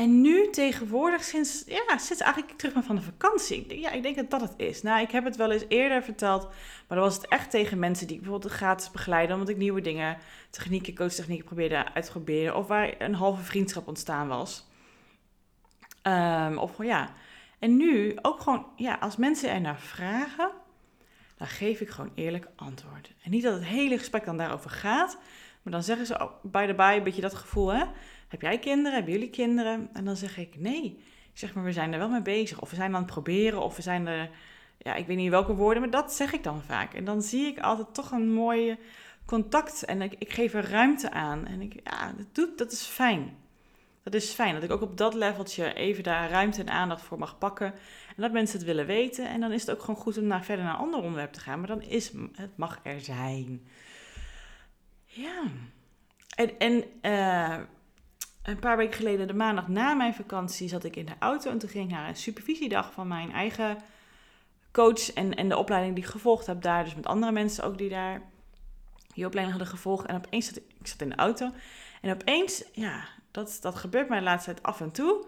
En 0.00 0.20
nu 0.20 0.50
tegenwoordig, 0.50 1.24
sinds, 1.24 1.62
ja, 1.66 1.98
sinds 1.98 2.22
eigenlijk 2.22 2.58
terug 2.58 2.74
ben 2.74 2.84
van 2.84 2.96
de 2.96 3.02
vakantie. 3.02 3.66
Ik, 3.66 3.78
ja, 3.78 3.90
ik 3.90 4.02
denk 4.02 4.16
dat 4.16 4.30
dat 4.30 4.40
het 4.40 4.54
is. 4.56 4.82
Nou, 4.82 5.00
ik 5.00 5.10
heb 5.10 5.24
het 5.24 5.36
wel 5.36 5.50
eens 5.50 5.64
eerder 5.68 6.02
verteld, 6.02 6.42
maar 6.88 6.98
dan 6.98 7.06
was 7.06 7.14
het 7.14 7.28
echt 7.28 7.50
tegen 7.50 7.78
mensen 7.78 8.06
die 8.06 8.16
ik 8.16 8.22
bijvoorbeeld 8.22 8.52
gratis 8.52 8.90
begeleiden, 8.90 9.34
omdat 9.34 9.48
ik 9.48 9.56
nieuwe 9.56 9.80
dingen, 9.80 10.18
technieken, 10.50 10.94
coachtechnieken 10.94 11.46
probeerde 11.46 11.94
uit 11.94 12.04
te 12.04 12.10
proberen. 12.10 12.56
Of 12.56 12.66
waar 12.66 12.94
een 12.98 13.14
halve 13.14 13.42
vriendschap 13.42 13.88
ontstaan 13.88 14.28
was. 14.28 14.68
Um, 16.02 16.58
of 16.58 16.82
ja. 16.82 17.12
En 17.58 17.76
nu 17.76 18.18
ook 18.22 18.40
gewoon, 18.40 18.66
ja, 18.76 18.94
als 19.00 19.16
mensen 19.16 19.50
er 19.50 19.60
naar 19.60 19.80
vragen, 19.80 20.50
dan 21.36 21.46
geef 21.46 21.80
ik 21.80 21.88
gewoon 21.88 22.12
eerlijk 22.14 22.46
antwoord. 22.56 23.12
En 23.22 23.30
niet 23.30 23.42
dat 23.42 23.54
het 23.54 23.64
hele 23.64 23.98
gesprek 23.98 24.24
dan 24.24 24.36
daarover 24.36 24.70
gaat, 24.70 25.18
maar 25.62 25.72
dan 25.72 25.82
zeggen 25.82 26.06
ze, 26.06 26.28
by 26.42 26.66
the 26.66 26.74
by, 26.74 26.94
een 26.96 27.02
beetje 27.02 27.20
dat 27.20 27.34
gevoel, 27.34 27.72
hè? 27.72 27.84
Heb 28.30 28.42
jij 28.42 28.58
kinderen? 28.58 28.92
Hebben 28.92 29.12
jullie 29.12 29.30
kinderen? 29.30 29.88
En 29.92 30.04
dan 30.04 30.16
zeg 30.16 30.38
ik, 30.38 30.58
nee. 30.58 30.84
Ik 31.32 31.38
zeg 31.38 31.54
maar, 31.54 31.64
we 31.64 31.72
zijn 31.72 31.92
er 31.92 31.98
wel 31.98 32.08
mee 32.08 32.22
bezig. 32.22 32.60
Of 32.60 32.70
we 32.70 32.76
zijn 32.76 32.94
aan 32.94 33.02
het 33.02 33.10
proberen, 33.10 33.62
of 33.62 33.76
we 33.76 33.82
zijn 33.82 34.06
er, 34.06 34.30
ja, 34.78 34.94
ik 34.94 35.06
weet 35.06 35.16
niet 35.16 35.30
welke 35.30 35.54
woorden, 35.54 35.82
maar 35.82 35.90
dat 35.90 36.12
zeg 36.12 36.32
ik 36.32 36.42
dan 36.42 36.62
vaak. 36.62 36.94
En 36.94 37.04
dan 37.04 37.22
zie 37.22 37.46
ik 37.46 37.58
altijd 37.58 37.94
toch 37.94 38.10
een 38.10 38.32
mooie 38.32 38.78
contact 39.24 39.84
en 39.84 40.02
ik, 40.02 40.14
ik 40.18 40.32
geef 40.32 40.54
er 40.54 40.70
ruimte 40.70 41.10
aan. 41.10 41.46
En 41.46 41.60
ik, 41.60 41.80
ja, 41.84 42.12
dat, 42.16 42.26
doet, 42.32 42.58
dat 42.58 42.72
is 42.72 42.82
fijn. 42.82 43.36
Dat 44.02 44.14
is 44.14 44.30
fijn 44.30 44.54
dat 44.54 44.62
ik 44.62 44.70
ook 44.70 44.82
op 44.82 44.96
dat 44.96 45.14
leveltje 45.14 45.74
even 45.74 46.02
daar 46.02 46.30
ruimte 46.30 46.60
en 46.60 46.70
aandacht 46.70 47.02
voor 47.02 47.18
mag 47.18 47.38
pakken. 47.38 47.72
En 48.16 48.22
dat 48.22 48.32
mensen 48.32 48.58
het 48.58 48.66
willen 48.66 48.86
weten. 48.86 49.28
En 49.28 49.40
dan 49.40 49.52
is 49.52 49.60
het 49.60 49.70
ook 49.70 49.80
gewoon 49.80 50.00
goed 50.00 50.18
om 50.18 50.24
naar, 50.24 50.44
verder 50.44 50.64
naar 50.64 50.74
een 50.74 50.80
ander 50.80 51.00
onderwerp 51.00 51.32
te 51.32 51.40
gaan. 51.40 51.58
Maar 51.58 51.68
dan 51.68 51.82
is 51.82 52.12
het 52.34 52.56
mag 52.56 52.80
er 52.82 53.00
zijn. 53.00 53.66
Ja. 55.04 55.42
En, 56.36 56.58
en 56.58 56.84
uh, 57.02 57.58
een 58.50 58.58
paar 58.58 58.76
weken 58.76 58.94
geleden, 58.94 59.26
de 59.26 59.34
maandag 59.34 59.68
na 59.68 59.94
mijn 59.94 60.14
vakantie, 60.14 60.68
zat 60.68 60.84
ik 60.84 60.96
in 60.96 61.06
de 61.06 61.12
auto. 61.18 61.50
En 61.50 61.58
toen 61.58 61.68
ging 61.68 61.84
ik 61.84 61.90
naar 61.90 62.08
een 62.08 62.16
supervisiedag 62.16 62.92
van 62.92 63.08
mijn 63.08 63.32
eigen 63.32 63.78
coach. 64.72 65.12
En, 65.12 65.34
en 65.34 65.48
de 65.48 65.56
opleiding 65.56 65.94
die 65.94 66.04
ik 66.04 66.10
gevolgd 66.10 66.46
heb 66.46 66.62
daar. 66.62 66.84
Dus 66.84 66.94
met 66.94 67.06
andere 67.06 67.32
mensen 67.32 67.64
ook 67.64 67.78
die 67.78 67.88
daar 67.88 68.22
die 69.14 69.26
opleiding 69.26 69.58
hadden 69.58 69.76
gevolgd. 69.76 70.06
En 70.06 70.16
opeens 70.16 70.46
zat 70.46 70.56
ik, 70.56 70.62
ik 70.78 70.86
zat 70.86 71.00
in 71.00 71.08
de 71.08 71.14
auto. 71.14 71.50
En 72.00 72.12
opeens, 72.12 72.64
ja, 72.72 73.04
dat, 73.30 73.58
dat 73.60 73.74
gebeurt 73.74 74.08
mij 74.08 74.18
de 74.18 74.24
laatste 74.24 74.52
tijd 74.52 74.66
af 74.66 74.80
en 74.80 74.90
toe. 74.90 75.26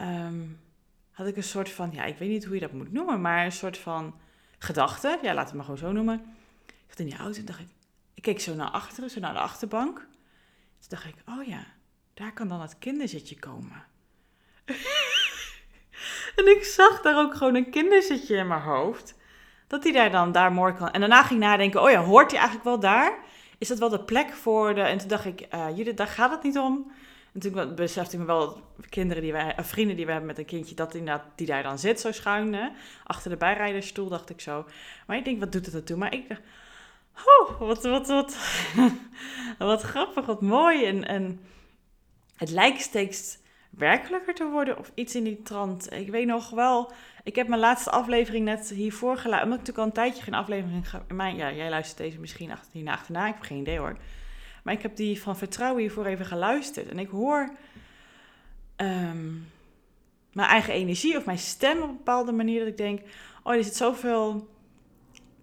Um, 0.00 0.60
had 1.10 1.26
ik 1.26 1.36
een 1.36 1.42
soort 1.42 1.70
van, 1.70 1.90
ja, 1.92 2.04
ik 2.04 2.18
weet 2.18 2.28
niet 2.28 2.44
hoe 2.44 2.54
je 2.54 2.60
dat 2.60 2.72
moet 2.72 2.92
noemen, 2.92 3.20
maar 3.20 3.44
een 3.44 3.52
soort 3.52 3.78
van 3.78 4.14
gedachte. 4.58 5.18
Ja, 5.22 5.34
laten 5.34 5.50
we 5.50 5.56
maar 5.56 5.64
gewoon 5.64 5.80
zo 5.80 5.92
noemen. 5.92 6.34
Ik 6.66 6.84
zat 6.88 6.98
in 6.98 7.06
die 7.06 7.16
auto 7.16 7.38
en 7.38 7.44
dacht 7.44 7.60
ik, 7.60 7.68
ik 8.14 8.22
keek 8.22 8.40
zo 8.40 8.54
naar 8.54 8.70
achteren, 8.70 9.10
zo 9.10 9.20
naar 9.20 9.32
de 9.32 9.38
achterbank. 9.38 9.98
Toen 10.78 10.88
dacht 10.88 11.04
ik, 11.04 11.14
oh 11.28 11.46
ja, 11.46 11.64
daar 12.14 12.32
kan 12.32 12.48
dan 12.48 12.60
het 12.60 12.78
kinderzitje 12.78 13.38
komen. 13.38 13.84
en 16.36 16.56
ik 16.56 16.64
zag 16.64 17.02
daar 17.02 17.18
ook 17.18 17.34
gewoon 17.34 17.54
een 17.54 17.70
kinderzitje 17.70 18.36
in 18.36 18.46
mijn 18.46 18.60
hoofd. 18.60 19.14
Dat 19.66 19.82
hij 19.82 19.92
daar 19.92 20.10
dan 20.10 20.32
daar 20.32 20.52
mooi 20.52 20.74
kan. 20.74 20.90
En 20.90 21.00
daarna 21.00 21.22
ging 21.22 21.40
ik 21.40 21.46
nadenken, 21.46 21.82
oh 21.82 21.90
ja, 21.90 22.02
hoort 22.02 22.30
hij 22.30 22.40
eigenlijk 22.40 22.68
wel 22.68 22.80
daar? 22.80 23.18
Is 23.58 23.68
dat 23.68 23.78
wel 23.78 23.88
de 23.88 24.04
plek 24.04 24.32
voor 24.32 24.74
de... 24.74 24.80
En 24.80 24.98
toen 24.98 25.08
dacht 25.08 25.24
ik, 25.24 25.46
uh, 25.54 25.66
Judith, 25.76 25.96
daar 25.96 26.06
gaat 26.06 26.30
het 26.30 26.42
niet 26.42 26.58
om. 26.58 26.92
En 27.32 27.40
toen 27.40 27.74
besefte 27.74 28.14
ik 28.14 28.20
me 28.20 28.26
wel, 28.26 28.62
kinderen 28.88 29.22
die 29.22 29.32
wij, 29.32 29.58
uh, 29.58 29.64
vrienden 29.64 29.96
die 29.96 30.04
we 30.04 30.10
hebben 30.10 30.30
met 30.30 30.38
een 30.38 30.44
kindje, 30.44 30.74
dat 30.74 30.94
inderdaad, 30.94 31.24
die 31.34 31.46
daar 31.46 31.62
dan 31.62 31.78
zit, 31.78 32.00
zo 32.00 32.12
schuin, 32.12 32.54
hè? 32.54 32.68
achter 33.04 33.30
de 33.30 33.36
bijrijdersstoel, 33.36 34.08
dacht 34.08 34.30
ik 34.30 34.40
zo. 34.40 34.64
Maar 35.06 35.16
ik 35.16 35.24
denk, 35.24 35.40
wat 35.40 35.52
doet 35.52 35.66
het 35.66 35.74
ertoe? 35.74 35.96
Maar 35.96 36.14
ik 36.14 36.28
dacht, 36.28 36.40
oh, 37.26 37.58
wat, 37.58 37.82
wat, 37.82 38.06
wat, 38.06 38.36
wat 39.58 39.82
grappig, 39.82 40.26
wat 40.26 40.42
mooi. 40.42 40.84
En, 40.84 41.04
en 41.04 41.40
het 42.36 42.50
lijkt 42.50 42.80
steeds 42.80 43.38
werkelijker 43.70 44.34
te 44.34 44.44
worden 44.44 44.78
of 44.78 44.92
iets 44.94 45.14
in 45.14 45.24
die 45.24 45.42
trant. 45.42 45.92
Ik 45.92 46.10
weet 46.10 46.26
nog 46.26 46.50
wel, 46.50 46.92
ik 47.22 47.36
heb 47.36 47.48
mijn 47.48 47.60
laatste 47.60 47.90
aflevering 47.90 48.44
net 48.44 48.68
hiervoor 48.68 49.16
geluisterd. 49.16 49.52
Omdat 49.52 49.58
ik 49.58 49.66
natuurlijk 49.66 49.78
al 49.78 49.84
een 49.84 50.10
tijdje 50.10 50.22
geen 50.22 50.34
aflevering... 50.34 51.38
Ja, 51.38 51.52
jij 51.52 51.70
luistert 51.70 51.98
deze 51.98 52.20
misschien 52.20 52.50
achter, 52.50 52.72
hierna 52.72 52.92
achterna, 52.92 53.26
ik 53.26 53.34
heb 53.34 53.42
geen 53.42 53.60
idee 53.60 53.78
hoor. 53.78 53.96
Maar 54.62 54.74
ik 54.74 54.82
heb 54.82 54.96
die 54.96 55.22
van 55.22 55.36
Vertrouwen 55.36 55.80
hiervoor 55.80 56.06
even 56.06 56.26
geluisterd. 56.26 56.88
En 56.88 56.98
ik 56.98 57.08
hoor 57.08 57.52
um, 58.76 59.50
mijn 60.32 60.48
eigen 60.48 60.74
energie 60.74 61.16
of 61.16 61.24
mijn 61.24 61.38
stem 61.38 61.82
op 61.82 61.88
een 61.88 61.96
bepaalde 61.96 62.32
manier. 62.32 62.58
Dat 62.58 62.68
ik 62.68 62.76
denk, 62.76 63.00
oh, 63.42 63.54
er 63.54 63.64
zit 63.64 63.76
zoveel... 63.76 64.52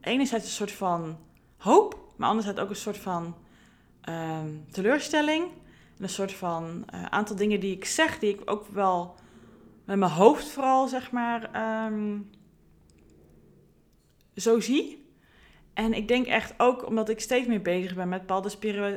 Enerzijds 0.01 0.45
een 0.45 0.51
soort 0.51 0.71
van 0.71 1.17
hoop, 1.57 2.13
maar 2.15 2.29
anderzijds 2.29 2.59
ook 2.59 2.69
een 2.69 2.75
soort 2.75 2.97
van 2.97 3.35
um, 4.09 4.65
teleurstelling. 4.71 5.45
En 6.01 6.07
een 6.07 6.13
soort 6.13 6.33
van 6.33 6.85
uh, 6.93 7.05
aantal 7.05 7.35
dingen 7.35 7.59
die 7.59 7.75
ik 7.75 7.85
zeg, 7.85 8.19
die 8.19 8.33
ik 8.33 8.41
ook 8.45 8.67
wel 8.67 9.15
met 9.85 9.97
mijn 9.97 10.11
hoofd 10.11 10.47
vooral, 10.47 10.87
zeg 10.87 11.11
maar, 11.11 11.49
um, 11.85 12.29
zo 14.35 14.59
zie. 14.59 15.05
En 15.73 15.93
ik 15.93 16.07
denk 16.07 16.25
echt 16.25 16.53
ook 16.57 16.87
omdat 16.87 17.09
ik 17.09 17.19
steeds 17.19 17.47
meer 17.47 17.61
bezig 17.61 17.95
ben 17.95 18.09
met 18.09 18.19
bepaalde 18.19 18.49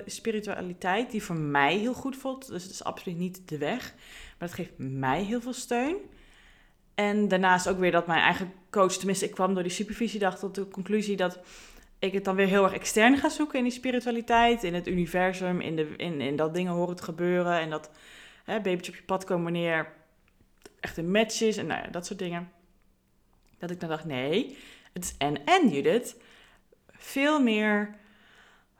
spiritualiteit, 0.06 1.10
die 1.10 1.22
voor 1.22 1.36
mij 1.36 1.76
heel 1.76 1.94
goed 1.94 2.16
voelt. 2.16 2.48
Dus 2.48 2.62
het 2.62 2.72
is 2.72 2.84
absoluut 2.84 3.18
niet 3.18 3.48
de 3.48 3.58
weg, 3.58 3.94
maar 4.38 4.48
het 4.48 4.56
geeft 4.56 4.78
mij 4.78 5.22
heel 5.22 5.40
veel 5.40 5.52
steun. 5.52 5.96
En 6.94 7.28
daarnaast 7.28 7.68
ook 7.68 7.78
weer 7.78 7.92
dat 7.92 8.06
mijn 8.06 8.22
eigen 8.22 8.52
coach, 8.70 8.92
tenminste, 8.92 9.24
ik 9.24 9.30
kwam 9.30 9.54
door 9.54 9.62
die 9.62 9.72
supervisiedag 9.72 10.38
tot 10.38 10.54
de 10.54 10.68
conclusie 10.68 11.16
dat 11.16 11.38
ik 12.04 12.12
het 12.12 12.24
dan 12.24 12.36
weer 12.36 12.46
heel 12.46 12.64
erg 12.64 12.72
extern 12.72 13.16
ga 13.16 13.28
zoeken 13.28 13.58
in 13.58 13.64
die 13.64 13.72
spiritualiteit, 13.72 14.64
in 14.64 14.74
het 14.74 14.88
universum, 14.88 15.60
in, 15.60 15.76
de, 15.76 15.94
in, 15.96 16.20
in 16.20 16.36
dat 16.36 16.54
dingen 16.54 16.72
horen 16.72 16.96
te 16.96 17.02
gebeuren 17.02 17.58
en 17.58 17.70
dat 17.70 17.90
hè, 18.44 18.56
op 18.56 18.66
je 18.66 19.02
pad 19.06 19.24
komen 19.24 19.44
wanneer 19.44 19.92
echt 20.80 20.96
een 20.96 21.10
match 21.10 21.40
is 21.40 21.56
en 21.56 21.66
nou 21.66 21.82
ja, 21.82 21.90
dat 21.90 22.06
soort 22.06 22.18
dingen. 22.18 22.50
Dat 23.58 23.70
ik 23.70 23.80
dan 23.80 23.88
dacht, 23.88 24.04
nee, 24.04 24.56
het 24.92 25.04
is 25.04 25.14
en 25.18 25.44
en 25.44 25.68
Judith 25.68 26.16
veel 26.92 27.40
meer 27.40 27.94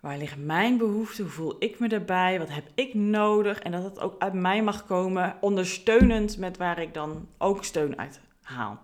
waar 0.01 0.19
liggen 0.19 0.47
mijn 0.47 0.79
behoeften, 0.79 1.25
hoe 1.25 1.33
voel 1.33 1.57
ik 1.59 1.79
me 1.79 1.89
daarbij, 1.89 2.39
wat 2.39 2.51
heb 2.51 2.65
ik 2.75 2.95
nodig 2.95 3.59
en 3.59 3.73
dat 3.73 3.83
het 3.83 4.01
ook 4.01 4.15
uit 4.19 4.33
mij 4.33 4.63
mag 4.63 4.87
komen, 4.87 5.37
ondersteunend 5.41 6.39
met 6.39 6.57
waar 6.57 6.79
ik 6.79 6.95
dan 6.95 7.29
ook 7.39 7.65
steun 7.65 7.99
uit 7.99 8.21
haal. 8.43 8.83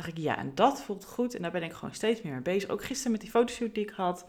Dacht 0.00 0.18
ik, 0.18 0.22
ja, 0.22 0.38
en 0.38 0.52
dat 0.54 0.82
voelt 0.82 1.04
goed 1.04 1.34
en 1.34 1.42
daar 1.42 1.50
ben 1.50 1.62
ik 1.62 1.72
gewoon 1.72 1.94
steeds 1.94 2.22
meer 2.22 2.32
mee 2.32 2.42
bezig. 2.42 2.70
Ook 2.70 2.84
gisteren 2.84 3.12
met 3.12 3.20
die 3.20 3.30
fotoshoot 3.30 3.74
die 3.74 3.84
ik 3.84 3.92
had, 3.96 4.26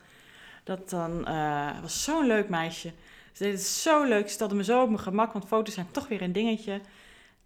dat 0.64 0.90
dan 0.90 1.30
uh, 1.30 1.82
was 1.82 2.04
zo'n 2.04 2.28
leuk 2.28 2.50
meisje. 2.50 2.92
Ze 3.32 3.44
deed 3.44 3.54
het 3.54 3.62
zo 3.62 4.04
leuk, 4.04 4.28
ze 4.28 4.34
stelde 4.34 4.56
me 4.56 4.64
zo 4.64 4.82
op 4.82 4.88
mijn 4.88 5.00
gemak, 5.00 5.34
want 5.34 5.48
foto's 5.48 5.74
zijn 5.74 5.92
toch 5.92 6.08
weer 6.08 6.22
een 6.22 6.32
dingetje 6.32 6.82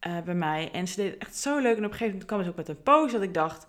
uh, 0.08 0.22
bij 0.22 0.36
mij. 0.36 0.72
En 0.72 0.88
ze 0.88 0.96
deed 0.96 1.12
het 1.13 1.22
echt 1.22 1.36
zo 1.36 1.60
leuk 1.60 1.77
en 1.77 1.86
op 1.86 1.91
een 1.91 1.98
gegeven 1.98 2.05
moment 2.05 2.25
kwam 2.25 2.44
ze 2.44 2.50
ook 2.50 2.55
met 2.55 2.67
een 2.67 2.84
pose 2.84 3.13
dat 3.13 3.22
ik 3.22 3.34
dacht, 3.34 3.67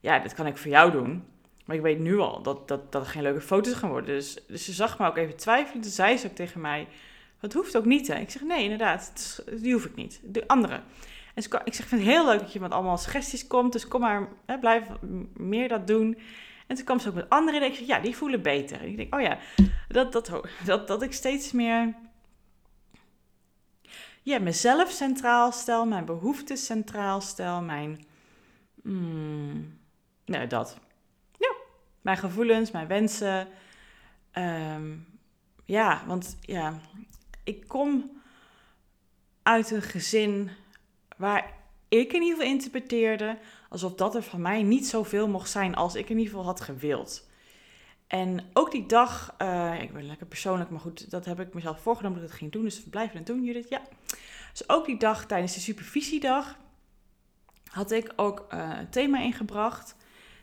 ja, 0.00 0.18
dit 0.18 0.34
kan 0.34 0.46
ik 0.46 0.56
voor 0.56 0.70
jou 0.70 0.90
doen. 0.90 1.24
Maar 1.64 1.76
ik 1.76 1.82
weet 1.82 1.98
nu 1.98 2.18
al 2.18 2.42
dat, 2.42 2.68
dat, 2.68 2.92
dat 2.92 3.06
geen 3.06 3.22
leuke 3.22 3.40
foto's 3.40 3.74
gaan 3.74 3.90
worden. 3.90 4.14
Dus, 4.14 4.38
dus 4.48 4.64
ze 4.64 4.72
zag 4.72 4.98
me 4.98 5.06
ook 5.06 5.16
even 5.16 5.36
twijfelen. 5.36 5.82
Toen 5.82 5.90
zei 5.90 6.16
ze 6.16 6.26
ook 6.26 6.34
tegen 6.34 6.60
mij: 6.60 6.88
Het 7.38 7.52
hoeft 7.52 7.76
ook 7.76 7.84
niet. 7.84 8.08
Hè? 8.08 8.14
Ik 8.14 8.30
zeg: 8.30 8.42
Nee, 8.42 8.62
inderdaad, 8.62 9.42
die 9.60 9.72
hoef 9.72 9.84
ik 9.84 9.94
niet. 9.94 10.20
De 10.24 10.48
andere. 10.48 10.80
Ik 11.36 11.74
zeg: 11.74 11.86
vind 11.86 11.90
het 12.00 12.10
heel 12.10 12.24
leuk 12.24 12.40
dat 12.40 12.52
je 12.52 12.60
met 12.60 12.72
allemaal 12.72 12.98
suggesties 12.98 13.46
komt. 13.46 13.72
Dus 13.72 13.88
kom 13.88 14.00
maar, 14.00 14.28
hè, 14.46 14.58
blijf 14.58 14.84
meer 15.34 15.68
dat 15.68 15.86
doen. 15.86 16.18
En 16.66 16.76
toen 16.76 16.84
kwam 16.84 16.98
ze 16.98 17.08
ook 17.08 17.14
met 17.14 17.28
andere. 17.28 17.56
En 17.56 17.64
ik 17.64 17.74
zeg: 17.74 17.86
Ja, 17.86 18.00
die 18.00 18.16
voelen 18.16 18.42
beter. 18.42 18.80
En 18.80 18.88
ik 18.88 18.96
denk: 18.96 19.14
Oh 19.14 19.20
ja, 19.20 19.38
dat, 19.88 20.12
dat, 20.12 20.40
dat, 20.64 20.88
dat 20.88 21.02
ik 21.02 21.12
steeds 21.12 21.52
meer. 21.52 21.94
Ja, 24.22 24.38
mezelf 24.38 24.90
centraal 24.90 25.52
stel, 25.52 25.86
mijn 25.86 26.04
behoeftes 26.04 26.64
centraal 26.64 27.20
stel, 27.20 27.62
mijn. 27.62 28.04
Nee, 30.24 30.46
dat. 30.46 30.78
mijn 32.00 32.16
gevoelens, 32.16 32.70
mijn 32.70 32.86
wensen. 32.86 33.48
Ehm, 34.30 34.94
ja, 35.64 36.02
want 36.06 36.36
ja, 36.40 36.80
ik 37.44 37.68
kom 37.68 38.20
uit 39.42 39.70
een 39.70 39.82
gezin 39.82 40.50
waar 41.16 41.52
ik 41.88 42.12
in 42.12 42.22
ieder 42.22 42.36
geval 42.36 42.52
interpreteerde 42.52 43.38
alsof 43.68 43.94
dat 43.94 44.14
er 44.14 44.22
van 44.22 44.40
mij 44.40 44.62
niet 44.62 44.86
zoveel 44.86 45.28
mocht 45.28 45.50
zijn 45.50 45.74
als 45.74 45.94
ik 45.94 46.08
in 46.08 46.18
ieder 46.18 46.32
geval 46.32 46.46
had 46.46 46.60
gewild. 46.60 47.28
En 48.06 48.40
ook 48.52 48.70
die 48.70 48.86
dag, 48.86 49.34
uh, 49.42 49.82
ik 49.82 49.92
ben 49.92 50.06
lekker 50.06 50.26
persoonlijk, 50.26 50.70
maar 50.70 50.80
goed, 50.80 51.10
dat 51.10 51.24
heb 51.24 51.40
ik 51.40 51.54
mezelf 51.54 51.80
voorgenomen 51.80 52.18
dat 52.18 52.24
ik 52.24 52.30
het 52.30 52.40
ging 52.40 52.52
doen. 52.52 52.64
Dus 52.64 52.84
we 52.84 52.90
blijven 52.90 53.16
het 53.16 53.26
doen, 53.26 53.44
Judith. 53.44 53.68
Ja. 53.68 53.82
Dus 54.50 54.68
ook 54.68 54.86
die 54.86 54.98
dag 54.98 55.26
tijdens 55.26 55.54
de 55.54 55.60
supervisiedag 55.60 56.56
had 57.70 57.90
ik 57.90 58.12
ook 58.16 58.46
uh, 58.54 58.70
een 58.78 58.90
thema 58.90 59.20
ingebracht. 59.20 59.96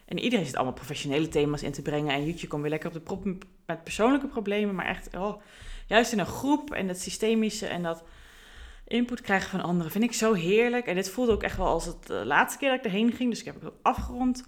En 0.05 0.19
iedereen 0.19 0.45
zit 0.45 0.55
allemaal 0.55 0.73
professionele 0.73 1.27
thema's 1.27 1.63
in 1.63 1.71
te 1.71 1.81
brengen. 1.81 2.13
En 2.13 2.25
YouTube 2.25 2.47
komt 2.47 2.61
weer 2.61 2.71
lekker 2.71 2.95
op 2.95 3.05
de 3.05 3.37
met 3.65 3.83
persoonlijke 3.83 4.27
problemen. 4.27 4.75
Maar 4.75 4.85
echt, 4.85 5.15
oh, 5.15 5.41
juist 5.87 6.11
in 6.11 6.19
een 6.19 6.25
groep 6.25 6.71
en 6.71 6.87
dat 6.87 6.99
systemische 6.99 7.67
en 7.67 7.83
dat 7.83 8.03
input 8.93 9.21
krijgen 9.21 9.49
van 9.49 9.61
anderen 9.61 9.91
vind 9.91 10.03
ik 10.03 10.13
zo 10.13 10.33
heerlijk. 10.33 10.85
En 10.85 10.95
dit 10.95 11.09
voelde 11.09 11.31
ook 11.31 11.43
echt 11.43 11.57
wel 11.57 11.67
als 11.67 11.85
het 11.85 12.07
de 12.07 12.25
laatste 12.25 12.59
keer 12.59 12.69
dat 12.69 12.77
ik 12.77 12.85
erheen 12.85 13.11
ging. 13.11 13.29
Dus 13.29 13.39
ik 13.39 13.45
heb 13.45 13.61
het 13.61 13.73
afgerond. 13.81 14.43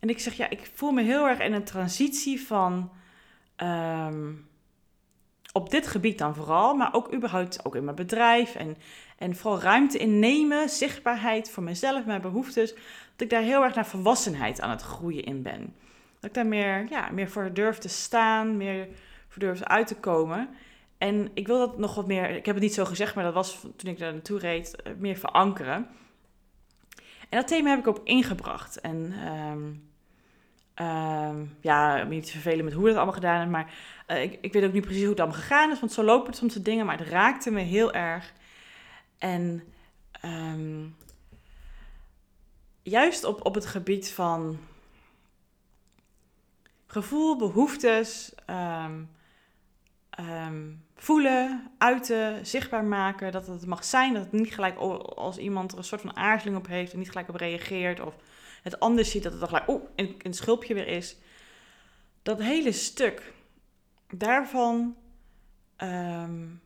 En 0.00 0.08
ik 0.08 0.18
zeg, 0.18 0.34
ja, 0.34 0.50
ik 0.50 0.70
voel 0.74 0.90
me 0.90 1.02
heel 1.02 1.28
erg 1.28 1.38
in 1.38 1.52
een 1.52 1.64
transitie 1.64 2.40
van... 2.40 2.90
Ehm, 3.56 4.32
op 5.52 5.70
dit 5.70 5.86
gebied 5.86 6.18
dan 6.18 6.34
vooral, 6.34 6.74
maar 6.74 6.94
ook 6.94 7.14
überhaupt 7.14 7.64
ook 7.64 7.74
in 7.74 7.84
mijn 7.84 7.96
bedrijf. 7.96 8.54
En, 8.54 8.76
en 9.18 9.36
vooral 9.36 9.60
ruimte 9.60 9.98
innemen, 9.98 10.68
zichtbaarheid 10.68 11.50
voor 11.50 11.62
mezelf, 11.62 12.04
mijn 12.04 12.20
behoeftes. 12.20 12.72
Dat 12.72 13.20
ik 13.20 13.30
daar 13.30 13.42
heel 13.42 13.62
erg 13.62 13.74
naar 13.74 13.86
volwassenheid 13.86 14.60
aan 14.60 14.70
het 14.70 14.82
groeien 14.82 15.24
in 15.24 15.42
ben. 15.42 15.74
Dat 16.20 16.30
ik 16.30 16.34
daar 16.34 16.46
meer, 16.46 16.86
ja, 16.90 17.08
meer 17.12 17.30
voor 17.30 17.52
durf 17.52 17.78
te 17.78 17.88
staan, 17.88 18.56
meer 18.56 18.88
voor 19.28 19.42
durf 19.42 19.62
uit 19.62 19.86
te 19.86 19.96
komen. 19.96 20.48
En 21.00 21.30
ik 21.34 21.46
wil 21.46 21.58
dat 21.58 21.78
nog 21.78 21.94
wat 21.94 22.06
meer, 22.06 22.30
ik 22.30 22.46
heb 22.46 22.54
het 22.54 22.64
niet 22.64 22.74
zo 22.74 22.84
gezegd, 22.84 23.14
maar 23.14 23.24
dat 23.24 23.34
was 23.34 23.60
toen 23.76 23.90
ik 23.90 23.98
daar 23.98 24.12
naartoe 24.12 24.38
reed, 24.38 24.82
eh, 24.82 24.92
meer 24.98 25.16
verankeren. 25.16 25.88
En 27.28 27.38
dat 27.38 27.48
thema 27.48 27.70
heb 27.70 27.78
ik 27.78 27.86
ook 27.86 28.00
ingebracht. 28.04 28.80
En 28.80 29.12
um, 29.28 29.90
um, 30.86 31.56
ja, 31.60 32.02
niet 32.02 32.24
te 32.24 32.30
vervelen 32.30 32.64
met 32.64 32.74
hoe 32.74 32.86
dat 32.86 32.94
allemaal 32.94 33.14
gedaan 33.14 33.42
is, 33.42 33.50
maar 33.50 33.74
uh, 34.08 34.22
ik, 34.22 34.38
ik 34.40 34.52
weet 34.52 34.64
ook 34.64 34.72
niet 34.72 34.82
precies 34.82 35.00
hoe 35.00 35.10
het 35.10 35.20
allemaal 35.20 35.40
gegaan 35.40 35.70
is, 35.70 35.80
want 35.80 35.92
zo 35.92 36.02
lopen 36.02 36.26
het 36.26 36.36
soms 36.36 36.54
de 36.54 36.62
dingen, 36.62 36.86
maar 36.86 36.98
het 36.98 37.08
raakte 37.08 37.50
me 37.50 37.60
heel 37.60 37.92
erg. 37.92 38.32
En 39.18 39.62
um, 40.24 40.96
juist 42.82 43.24
op, 43.24 43.46
op 43.46 43.54
het 43.54 43.66
gebied 43.66 44.12
van 44.12 44.58
gevoel, 46.86 47.36
behoeftes, 47.36 48.34
voelen, 51.02 51.70
uiten, 51.78 52.46
zichtbaar 52.46 52.84
maken. 52.84 53.32
Dat 53.32 53.46
het 53.46 53.66
mag 53.66 53.84
zijn, 53.84 54.14
dat 54.14 54.22
het 54.22 54.32
niet 54.32 54.54
gelijk 54.54 54.76
als 54.76 55.38
iemand 55.38 55.72
er 55.72 55.78
een 55.78 55.84
soort 55.84 56.00
van 56.00 56.16
aarzeling 56.16 56.56
op 56.56 56.66
heeft 56.66 56.92
en 56.92 56.98
niet 56.98 57.08
gelijk 57.08 57.28
op 57.28 57.34
reageert. 57.34 58.00
Of 58.00 58.14
het 58.62 58.80
anders 58.80 59.10
ziet, 59.10 59.22
dat 59.22 59.32
het 59.32 59.40
dan 59.40 59.50
gelijk 59.50 59.68
oh, 59.68 59.88
een, 59.96 60.14
een 60.22 60.34
schulpje 60.34 60.74
weer 60.74 60.86
is. 60.86 61.16
Dat 62.22 62.42
hele 62.42 62.72
stuk, 62.72 63.32
daarvan... 64.10 64.96
Um, 65.76 66.62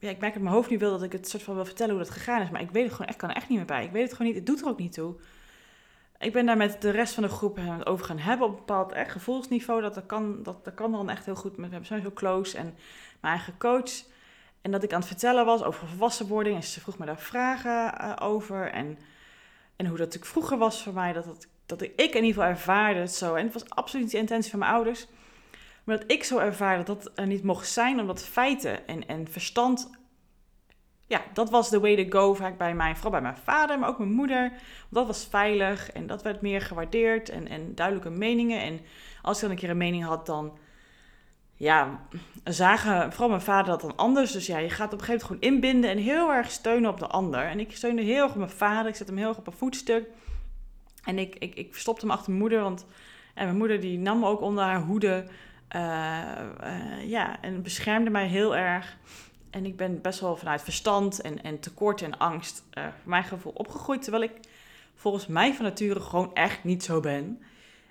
ja, 0.00 0.10
ik 0.10 0.18
merk 0.18 0.32
dat 0.32 0.42
mijn 0.42 0.54
hoofd 0.54 0.70
nu 0.70 0.78
wil 0.78 0.90
dat 0.90 1.02
ik 1.02 1.12
het 1.12 1.28
soort 1.28 1.42
van 1.42 1.54
wil 1.54 1.64
vertellen 1.64 1.94
hoe 1.94 2.04
dat 2.04 2.12
gegaan 2.12 2.42
is. 2.42 2.50
Maar 2.50 2.60
ik 2.60 2.70
weet 2.70 2.84
het 2.84 2.92
gewoon 2.92 3.06
echt, 3.06 3.18
kan 3.18 3.28
er 3.28 3.36
echt 3.36 3.48
niet 3.48 3.58
meer 3.58 3.66
bij. 3.66 3.84
Ik 3.84 3.90
weet 3.90 4.02
het 4.02 4.12
gewoon 4.12 4.26
niet, 4.26 4.36
het 4.36 4.46
doet 4.46 4.60
er 4.60 4.68
ook 4.68 4.78
niet 4.78 4.92
toe. 4.92 5.14
Ik 6.18 6.32
ben 6.32 6.46
daar 6.46 6.56
met 6.56 6.82
de 6.82 6.90
rest 6.90 7.14
van 7.14 7.22
de 7.22 7.28
groep 7.28 7.58
over 7.84 8.06
gaan 8.06 8.18
hebben 8.18 8.46
op 8.46 8.52
een 8.52 8.58
bepaald 8.58 8.92
echt 8.92 9.12
gevoelsniveau. 9.12 9.80
Dat, 9.80 9.94
dat, 9.94 10.06
kan, 10.06 10.42
dat, 10.42 10.64
dat 10.64 10.74
kan 10.74 10.92
dan 10.92 11.10
echt 11.10 11.24
heel 11.24 11.34
goed. 11.34 11.56
We 11.56 11.78
zijn 11.82 12.02
zo 12.02 12.10
close. 12.14 12.56
En 12.56 12.64
mijn 13.20 13.34
eigen 13.34 13.58
coach. 13.58 13.90
En 14.62 14.70
dat 14.70 14.82
ik 14.82 14.92
aan 14.92 14.98
het 14.98 15.08
vertellen 15.08 15.44
was 15.44 15.62
over 15.62 15.88
volwassenwording. 15.88 16.56
En 16.56 16.62
ze 16.62 16.80
vroeg 16.80 16.98
me 16.98 17.06
daar 17.06 17.18
vragen 17.18 17.94
uh, 18.00 18.16
over. 18.18 18.70
En, 18.70 18.98
en 19.76 19.86
hoe 19.86 19.98
dat 19.98 20.18
vroeger 20.20 20.58
was 20.58 20.82
voor 20.82 20.92
mij. 20.92 21.12
Dat, 21.12 21.24
dat, 21.24 21.46
dat 21.66 21.82
ik 21.82 21.96
in 21.96 22.24
ieder 22.24 22.24
geval 22.24 22.48
ervaarde 22.48 23.00
het 23.00 23.14
zo. 23.14 23.34
En 23.34 23.44
het 23.44 23.52
was 23.52 23.70
absoluut 23.70 24.04
niet 24.04 24.12
de 24.14 24.18
intentie 24.18 24.50
van 24.50 24.58
mijn 24.58 24.72
ouders. 24.72 25.06
Maar 25.84 25.98
dat 25.98 26.10
ik 26.10 26.24
zo 26.24 26.38
ervaarde 26.38 26.82
dat 26.82 27.02
dat 27.02 27.12
er 27.18 27.26
niet 27.26 27.42
mocht 27.42 27.68
zijn. 27.68 28.00
Omdat 28.00 28.24
feiten 28.24 28.86
en, 28.86 29.08
en 29.08 29.28
verstand 29.30 29.90
ja, 31.08 31.22
dat 31.32 31.50
was 31.50 31.70
de 31.70 31.80
way 31.80 32.04
to 32.04 32.18
go 32.18 32.34
vaak 32.34 32.58
bij 32.58 32.74
mij, 32.74 32.94
vooral 32.94 33.10
bij 33.10 33.20
mijn 33.20 33.36
vader, 33.36 33.78
maar 33.78 33.88
ook 33.88 33.98
mijn 33.98 34.12
moeder. 34.12 34.52
Dat 34.88 35.06
was 35.06 35.26
veilig 35.30 35.92
en 35.92 36.06
dat 36.06 36.22
werd 36.22 36.40
meer 36.40 36.60
gewaardeerd 36.60 37.28
en, 37.28 37.48
en 37.48 37.74
duidelijke 37.74 38.10
meningen. 38.10 38.60
En 38.60 38.80
als 39.22 39.36
ik 39.36 39.42
dan 39.42 39.50
een 39.50 39.56
keer 39.56 39.70
een 39.70 39.76
mening 39.76 40.04
had, 40.04 40.26
dan 40.26 40.58
ja, 41.54 42.00
zagen 42.44 43.10
vooral 43.10 43.28
mijn 43.28 43.40
vader 43.40 43.70
dat 43.70 43.80
dan 43.80 43.96
anders. 43.96 44.32
Dus 44.32 44.46
ja, 44.46 44.58
je 44.58 44.70
gaat 44.70 44.92
op 44.92 44.98
een 44.98 45.04
gegeven 45.04 45.28
moment 45.28 45.42
gewoon 45.42 45.54
inbinden 45.54 45.90
en 45.90 45.98
heel 45.98 46.32
erg 46.32 46.50
steunen 46.50 46.90
op 46.90 46.98
de 46.98 47.06
ander. 47.06 47.40
En 47.40 47.60
ik 47.60 47.76
steunde 47.76 48.02
heel 48.02 48.22
erg 48.22 48.32
op 48.32 48.38
mijn 48.38 48.50
vader, 48.50 48.90
ik 48.90 48.96
zet 48.96 49.06
hem 49.06 49.16
heel 49.16 49.28
erg 49.28 49.38
op 49.38 49.46
een 49.46 49.52
voetstuk. 49.52 50.06
En 51.04 51.18
ik, 51.18 51.34
ik, 51.38 51.54
ik 51.54 51.72
verstopte 51.72 52.06
hem 52.06 52.14
achter 52.14 52.28
mijn 52.28 52.42
moeder, 52.42 52.60
want 52.60 52.86
en 53.34 53.44
mijn 53.44 53.56
moeder 53.56 53.80
die 53.80 53.98
nam 53.98 54.18
me 54.18 54.26
ook 54.26 54.40
onder 54.40 54.64
haar 54.64 54.80
hoede. 54.80 55.26
Uh, 55.76 56.22
uh, 56.64 57.08
ja, 57.08 57.40
en 57.40 57.62
beschermde 57.62 58.10
mij 58.10 58.26
heel 58.26 58.56
erg. 58.56 58.96
En 59.50 59.66
ik 59.66 59.76
ben 59.76 60.00
best 60.00 60.20
wel 60.20 60.36
vanuit 60.36 60.62
verstand 60.62 61.20
en, 61.20 61.42
en 61.42 61.60
tekort 61.60 62.02
en 62.02 62.18
angst, 62.18 62.64
uh, 62.78 62.84
voor 62.84 63.10
mijn 63.10 63.24
gevoel, 63.24 63.52
opgegroeid. 63.52 64.02
Terwijl 64.02 64.22
ik 64.22 64.32
volgens 64.94 65.26
mij 65.26 65.54
van 65.54 65.64
nature 65.64 66.00
gewoon 66.00 66.34
echt 66.34 66.64
niet 66.64 66.84
zo 66.84 67.00
ben. 67.00 67.42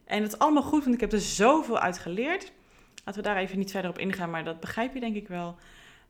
En 0.06 0.22
het 0.22 0.34
is 0.34 0.39
allemaal 0.39 0.63
goed, 0.63 0.84
want 0.84 0.96
ik 0.96 1.02
heb 1.02 1.12
er 1.12 1.20
zoveel 1.20 1.80
uit 1.80 1.98
geleerd. 1.98 2.52
Laten 3.06 3.22
we 3.22 3.28
daar 3.28 3.38
even 3.38 3.58
niet 3.58 3.72
verder 3.72 3.89
op 3.89 3.98
ingaan, 3.98 4.30
maar 4.30 4.43
dat 4.43 4.60
begrijp 4.60 4.93
je 4.93 5.00
denk 5.00 5.15
ik 5.15 5.28
wel. 5.28 5.56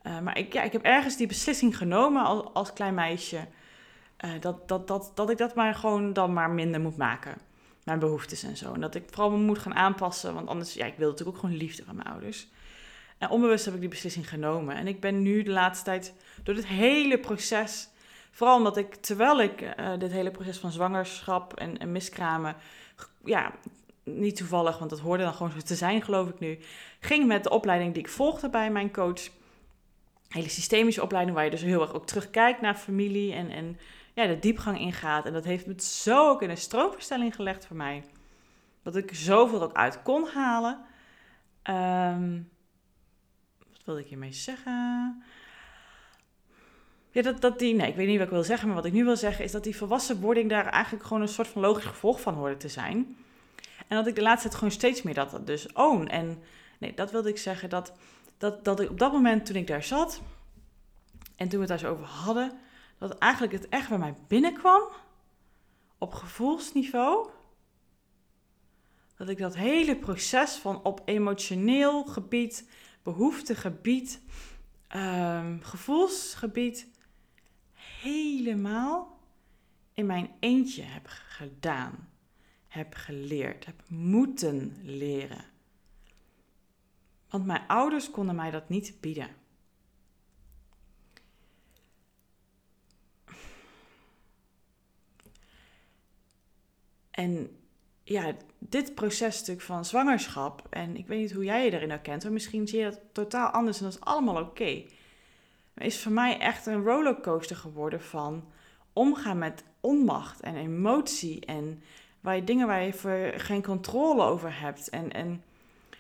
Uh, 0.04 0.20
maar 0.20 0.38
ik, 0.38 0.54
ja, 0.54 0.64
ik 0.64 0.72
heb 0.72 0.82
ergens 0.82 1.18
die 1.18 1.28
beslissing 1.28 1.78
genomen 1.78 2.24
als, 2.24 2.46
als 2.54 2.74
klein 2.74 2.94
meisje. 2.94 3.48
Uh, 4.26 4.32
dat, 4.40 4.68
dat, 4.68 4.88
dat, 4.88 5.12
dat 5.16 5.30
ik 5.30 5.38
dat 5.38 5.56
maar 5.56 5.76
gewoon 5.76 6.14
dan 6.14 6.34
maar 6.34 6.50
minder 6.50 6.82
moet 6.82 6.98
maken. 6.98 7.36
Mijn 7.84 8.00
behoeftes 8.00 8.44
en 8.44 8.58
zo. 8.58 8.74
En 8.74 8.82
dat 8.82 8.96
ik 8.96 9.04
vooral 9.10 9.32
me 9.32 9.38
moet 9.38 9.60
gaan 9.60 9.76
aanpassen. 9.76 10.34
Want 10.34 10.48
anders, 10.48 10.74
ja, 10.74 10.86
ik 10.86 10.98
wil 10.98 11.10
natuurlijk 11.10 11.38
ook 11.38 11.44
gewoon 11.44 11.58
liefde 11.58 11.84
van 11.84 11.96
mijn 11.96 12.08
ouders. 12.08 12.48
En 13.18 13.30
onbewust 13.30 13.66
heb 13.66 13.74
ik 13.74 13.80
die 13.80 13.90
beslissing 13.90 14.30
genomen. 14.30 14.76
En 14.76 14.88
ik 14.88 15.00
ben 15.00 15.22
nu 15.22 15.44
de 15.44 15.52
laatste 15.52 15.86
tijd 15.86 16.14
door 16.44 16.56
dit 16.56 16.68
hele 16.68 17.20
proces, 17.20 17.90
vooral 18.32 18.58
omdat 18.58 18.78
ik 18.78 18.96
terwijl 18.96 19.42
ik 19.42 19.62
uh, 19.62 19.98
dit 19.98 20.12
hele 20.12 20.32
proces 20.32 20.58
van 20.58 20.72
zwangerschap 20.72 21.54
en, 21.54 21.78
en 21.78 21.92
miskramen, 21.92 22.56
ja, 23.24 23.52
niet 24.04 24.36
toevallig, 24.36 24.78
want 24.78 24.90
dat 24.90 25.00
hoorde 25.00 25.24
dan 25.24 25.34
gewoon 25.34 25.52
zo 25.52 25.60
te 25.60 25.76
zijn, 25.76 26.02
geloof 26.02 26.30
ik 26.30 26.40
nu, 26.40 26.60
ging 27.00 27.28
met 27.28 27.44
de 27.44 27.50
opleiding 27.50 27.94
die 27.94 28.04
ik 28.04 28.10
volgde 28.10 28.50
bij 28.50 28.72
mijn 28.72 28.92
coach. 28.92 29.30
Hele 30.28 30.50
systemische 30.50 31.02
opleiding 31.02 31.36
waar 31.36 31.46
je 31.46 31.52
dus 31.52 31.62
heel 31.62 31.82
erg 31.82 31.94
ook 31.94 32.06
terugkijkt 32.06 32.62
naar 32.62 32.76
familie 32.76 33.34
en, 33.34 33.50
en 33.50 33.80
ja, 34.14 34.28
de 34.28 34.40
diepgang 34.40 34.80
ingaat. 34.80 35.26
En 35.26 35.34
dat 35.34 35.46
heeft 35.46 35.66
me 35.66 35.82
zo 35.82 36.30
ook 36.30 36.42
in 36.42 36.50
een 36.50 36.58
stroomverstelling 36.58 37.36
gelegd 37.36 37.66
voor 37.66 37.76
mij. 37.76 38.04
Dat 38.84 38.96
ik 38.96 39.14
zoveel 39.14 39.62
ook 39.62 39.74
uit 39.74 40.02
kon 40.02 40.28
halen. 40.28 40.86
Um, 41.64 42.50
wilde 43.88 44.02
ik 44.02 44.08
hiermee 44.08 44.34
zeggen? 44.34 45.24
Ja, 47.12 47.22
dat, 47.22 47.42
dat 47.42 47.60
die, 47.60 47.76
nee, 47.76 47.90
ik 47.90 47.96
weet 47.96 48.08
niet 48.08 48.18
wat 48.18 48.26
ik 48.26 48.34
wil 48.34 48.44
zeggen, 48.44 48.68
maar 48.68 48.76
wat 48.76 48.86
ik 48.86 48.94
nu 48.94 49.04
wil 49.04 49.16
zeggen 49.16 49.44
is 49.44 49.52
dat 49.52 49.64
die 49.64 49.76
volwassenwording 49.76 50.50
daar 50.50 50.66
eigenlijk 50.66 51.06
gewoon 51.06 51.22
een 51.22 51.28
soort 51.28 51.48
van 51.48 51.62
logisch 51.62 51.86
gevolg 51.86 52.22
van 52.22 52.34
hoorde 52.34 52.58
te 52.58 52.68
zijn. 52.68 53.18
En 53.88 53.98
dat 53.98 54.08
ik 54.08 54.16
de 54.16 54.22
laatste 54.22 54.48
tijd 54.48 54.60
gewoon 54.60 54.74
steeds 54.74 55.02
meer 55.02 55.14
dat 55.14 55.48
dus 55.48 55.74
own. 55.74 56.08
En 56.08 56.44
nee, 56.78 56.94
dat 56.94 57.12
wilde 57.12 57.30
ik 57.30 57.38
zeggen, 57.38 57.70
dat, 57.70 57.94
dat, 58.38 58.66
dat 58.66 58.80
ik 58.80 58.90
op 58.90 59.00
dat 59.00 59.12
moment 59.12 59.46
toen 59.46 59.56
ik 59.56 59.68
daar 59.68 59.84
zat 59.84 60.22
en 61.36 61.50
toen 61.50 61.60
we 61.60 61.66
het 61.66 61.68
daar 61.68 61.80
zo 61.80 61.92
over 61.92 62.06
hadden, 62.06 62.60
dat 62.98 63.18
eigenlijk 63.18 63.54
het 63.54 63.70
echt 63.70 63.90
bij 63.90 63.98
mij 63.98 64.16
binnenkwam 64.28 64.82
op 65.98 66.14
gevoelsniveau. 66.14 67.30
Dat 69.18 69.30
ik 69.30 69.38
dat 69.38 69.56
hele 69.56 69.96
proces 69.96 70.52
van 70.56 70.84
op 70.84 71.02
emotioneel 71.06 72.04
gebied 72.04 72.70
behoeftegebied, 73.08 74.22
um, 74.96 75.62
gevoelsgebied 75.64 76.88
helemaal 77.74 79.20
in 79.94 80.06
mijn 80.06 80.32
eentje 80.40 80.82
heb 80.84 81.08
gedaan, 81.08 82.10
heb 82.68 82.94
geleerd, 82.94 83.66
heb 83.66 83.90
moeten 83.90 84.78
leren. 84.84 85.46
Want 87.30 87.46
mijn 87.46 87.68
ouders 87.68 88.12
konden 88.12 88.36
mij 88.36 88.52
dat 88.52 88.70
niet 88.70 88.98
bieden. 89.00 89.30
En 97.12 97.60
ja, 98.10 98.34
dit 98.60 98.96
processtuk 98.96 99.62
van 99.62 99.86
zwangerschap, 99.86 100.68
en 100.70 100.98
ik 100.98 101.08
weet 101.08 101.20
niet 101.20 101.34
hoe 101.34 101.44
jij 101.44 101.66
je 101.66 101.72
erin 101.72 101.90
herkent, 101.90 102.24
maar 102.24 102.32
misschien 102.32 102.68
zie 102.68 102.80
je 102.80 102.86
dat 102.86 103.00
totaal 103.12 103.50
anders 103.50 103.78
en 103.78 103.84
dat 103.84 103.94
is 103.94 104.00
allemaal 104.00 104.42
oké. 104.42 104.84
Is 105.78 106.02
voor 106.02 106.12
mij 106.12 106.40
echt 106.40 106.66
een 106.66 106.84
rollercoaster 106.84 107.56
geworden 107.56 108.02
van 108.02 108.46
omgaan 108.94 109.38
met 109.38 109.64
onmacht 109.80 110.40
en 110.40 110.56
emotie 110.56 111.46
en 111.46 111.84
waar 112.20 112.36
je 112.36 112.44
dingen 112.44 112.68
waar 112.68 112.84
je 112.84 112.94
voor 112.94 113.34
geen 113.36 113.64
controle 113.64 114.24
over 114.24 114.60
hebt. 114.60 114.90
En, 114.90 115.12
en 115.12 115.44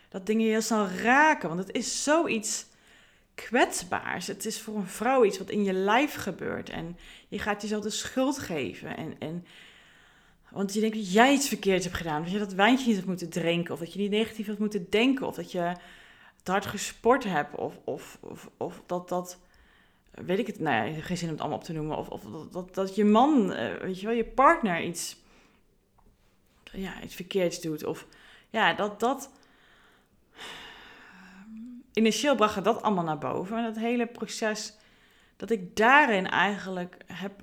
dat 0.09 0.25
dingen 0.25 0.45
je 0.45 0.51
heel 0.51 0.61
snel 0.61 0.87
raken. 0.87 1.47
Want 1.47 1.67
het 1.67 1.75
is 1.75 2.03
zoiets 2.03 2.65
kwetsbaars. 3.35 4.27
Het 4.27 4.45
is 4.45 4.61
voor 4.61 4.75
een 4.75 4.87
vrouw 4.87 5.25
iets 5.25 5.37
wat 5.37 5.49
in 5.49 5.63
je 5.63 5.73
lijf 5.73 6.13
gebeurt. 6.13 6.69
En 6.69 6.97
je 7.27 7.39
gaat 7.39 7.61
jezelf 7.61 7.83
de 7.83 7.89
schuld 7.89 8.39
geven. 8.39 8.97
En, 8.97 9.15
en, 9.19 9.45
want 10.51 10.73
je 10.73 10.79
denkt 10.79 10.95
dat 10.95 11.11
jij 11.11 11.33
iets 11.33 11.47
verkeerds 11.47 11.85
hebt 11.85 11.97
gedaan. 11.97 12.23
Dat 12.23 12.31
je 12.31 12.39
dat 12.39 12.53
wijntje 12.53 12.87
niet 12.87 12.95
had 12.95 13.05
moeten 13.05 13.29
drinken. 13.29 13.73
Of 13.73 13.79
dat 13.79 13.93
je 13.93 13.99
niet 13.99 14.11
negatief 14.11 14.47
had 14.47 14.57
moeten 14.57 14.89
denken. 14.89 15.27
Of 15.27 15.35
dat 15.35 15.51
je 15.51 15.75
te 16.43 16.51
hard 16.51 16.65
gesport 16.65 17.23
hebt. 17.23 17.55
Of, 17.55 17.79
of, 17.83 18.19
of, 18.57 18.81
dat 18.85 19.09
dat... 19.09 19.39
Weet 20.11 20.39
ik 20.39 20.47
het, 20.47 20.59
nou 20.59 20.89
ja, 20.89 21.01
geen 21.01 21.17
zin 21.17 21.27
om 21.27 21.33
het 21.33 21.41
allemaal 21.41 21.59
op 21.59 21.63
te 21.63 21.73
noemen. 21.73 21.97
Of, 21.97 22.09
of 22.09 22.21
dat, 22.51 22.75
dat, 22.75 22.95
je 22.95 23.05
man, 23.05 23.53
eh, 23.53 23.81
weet 23.81 23.99
je 23.99 24.05
wel, 24.05 24.15
je 24.15 24.25
partner 24.25 24.83
iets, 24.83 25.17
ja, 26.71 27.01
iets 27.01 27.15
verkeerds 27.15 27.61
doet. 27.61 27.85
Of 27.85 28.07
ja, 28.49 28.73
dat 28.73 28.99
dat 28.99 29.29
initieel 31.93 32.35
bracht 32.35 32.63
dat 32.63 32.81
allemaal 32.81 33.03
naar 33.03 33.17
boven. 33.17 33.63
Dat 33.63 33.75
hele 33.75 34.05
proces, 34.05 34.73
dat 35.35 35.49
ik 35.49 35.75
daarin 35.75 36.27
eigenlijk 36.27 36.97
heb, 37.05 37.41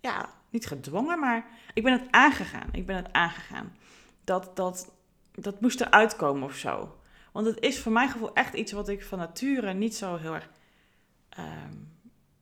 ja, 0.00 0.34
niet 0.54 0.66
gedwongen, 0.66 1.18
maar 1.18 1.46
ik 1.72 1.82
ben 1.82 1.92
het 1.92 2.06
aangegaan. 2.10 2.68
Ik 2.72 2.86
ben 2.86 2.96
het 2.96 3.12
aangegaan. 3.12 3.76
Dat, 4.24 4.56
dat, 4.56 4.92
dat 5.34 5.60
moest 5.60 5.80
eruit 5.80 6.16
komen 6.16 6.42
of 6.42 6.54
zo. 6.54 6.96
Want 7.32 7.46
het 7.46 7.60
is 7.60 7.80
voor 7.80 7.92
mijn 7.92 8.08
gevoel 8.08 8.34
echt 8.34 8.54
iets 8.54 8.72
wat 8.72 8.88
ik 8.88 9.04
van 9.04 9.18
nature 9.18 9.72
niet 9.72 9.94
zo 9.94 10.16
heel 10.16 10.34
erg. 10.34 10.48
Ehm, 11.28 11.74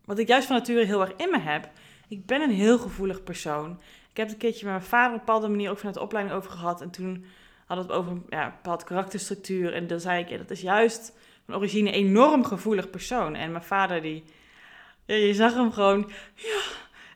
wat 0.05 0.19
ik 0.19 0.29
juist 0.29 0.47
van 0.47 0.57
nature 0.57 0.85
heel 0.85 1.01
erg 1.01 1.13
in 1.17 1.31
me 1.31 1.39
heb. 1.39 1.71
Ik 2.09 2.27
ben 2.27 2.41
een 2.41 2.51
heel 2.51 2.79
gevoelig 2.79 3.23
persoon. 3.23 3.81
Ik 4.11 4.17
heb 4.17 4.27
het 4.27 4.35
een 4.35 4.41
keertje 4.41 4.65
met 4.65 4.75
mijn 4.75 4.87
vader 4.87 5.07
op 5.07 5.13
een 5.13 5.25
bepaalde 5.25 5.49
manier 5.49 5.71
ook 5.71 5.79
vanuit 5.79 5.95
de 5.95 6.03
opleiding 6.03 6.37
over 6.37 6.51
gehad. 6.51 6.81
En 6.81 6.91
toen 6.91 7.25
hadden 7.67 7.87
we 7.87 7.93
het 7.93 8.01
over 8.03 8.23
ja, 8.29 8.45
een 8.45 8.53
bepaald 8.53 8.85
karakterstructuur. 8.85 9.75
En 9.75 9.87
dan 9.87 10.01
zei 10.01 10.23
ik, 10.23 10.29
ja, 10.29 10.37
dat 10.37 10.51
is 10.51 10.61
juist 10.61 11.13
van 11.45 11.55
origine 11.55 11.91
enorm 11.91 12.45
gevoelig 12.45 12.91
persoon. 12.91 13.35
En 13.35 13.51
mijn 13.51 13.65
vader, 13.65 14.03
die, 14.03 14.25
ja, 15.05 15.15
je 15.15 15.35
zag 15.35 15.55
hem 15.55 15.73
gewoon, 15.73 16.11
ja, 16.35 16.61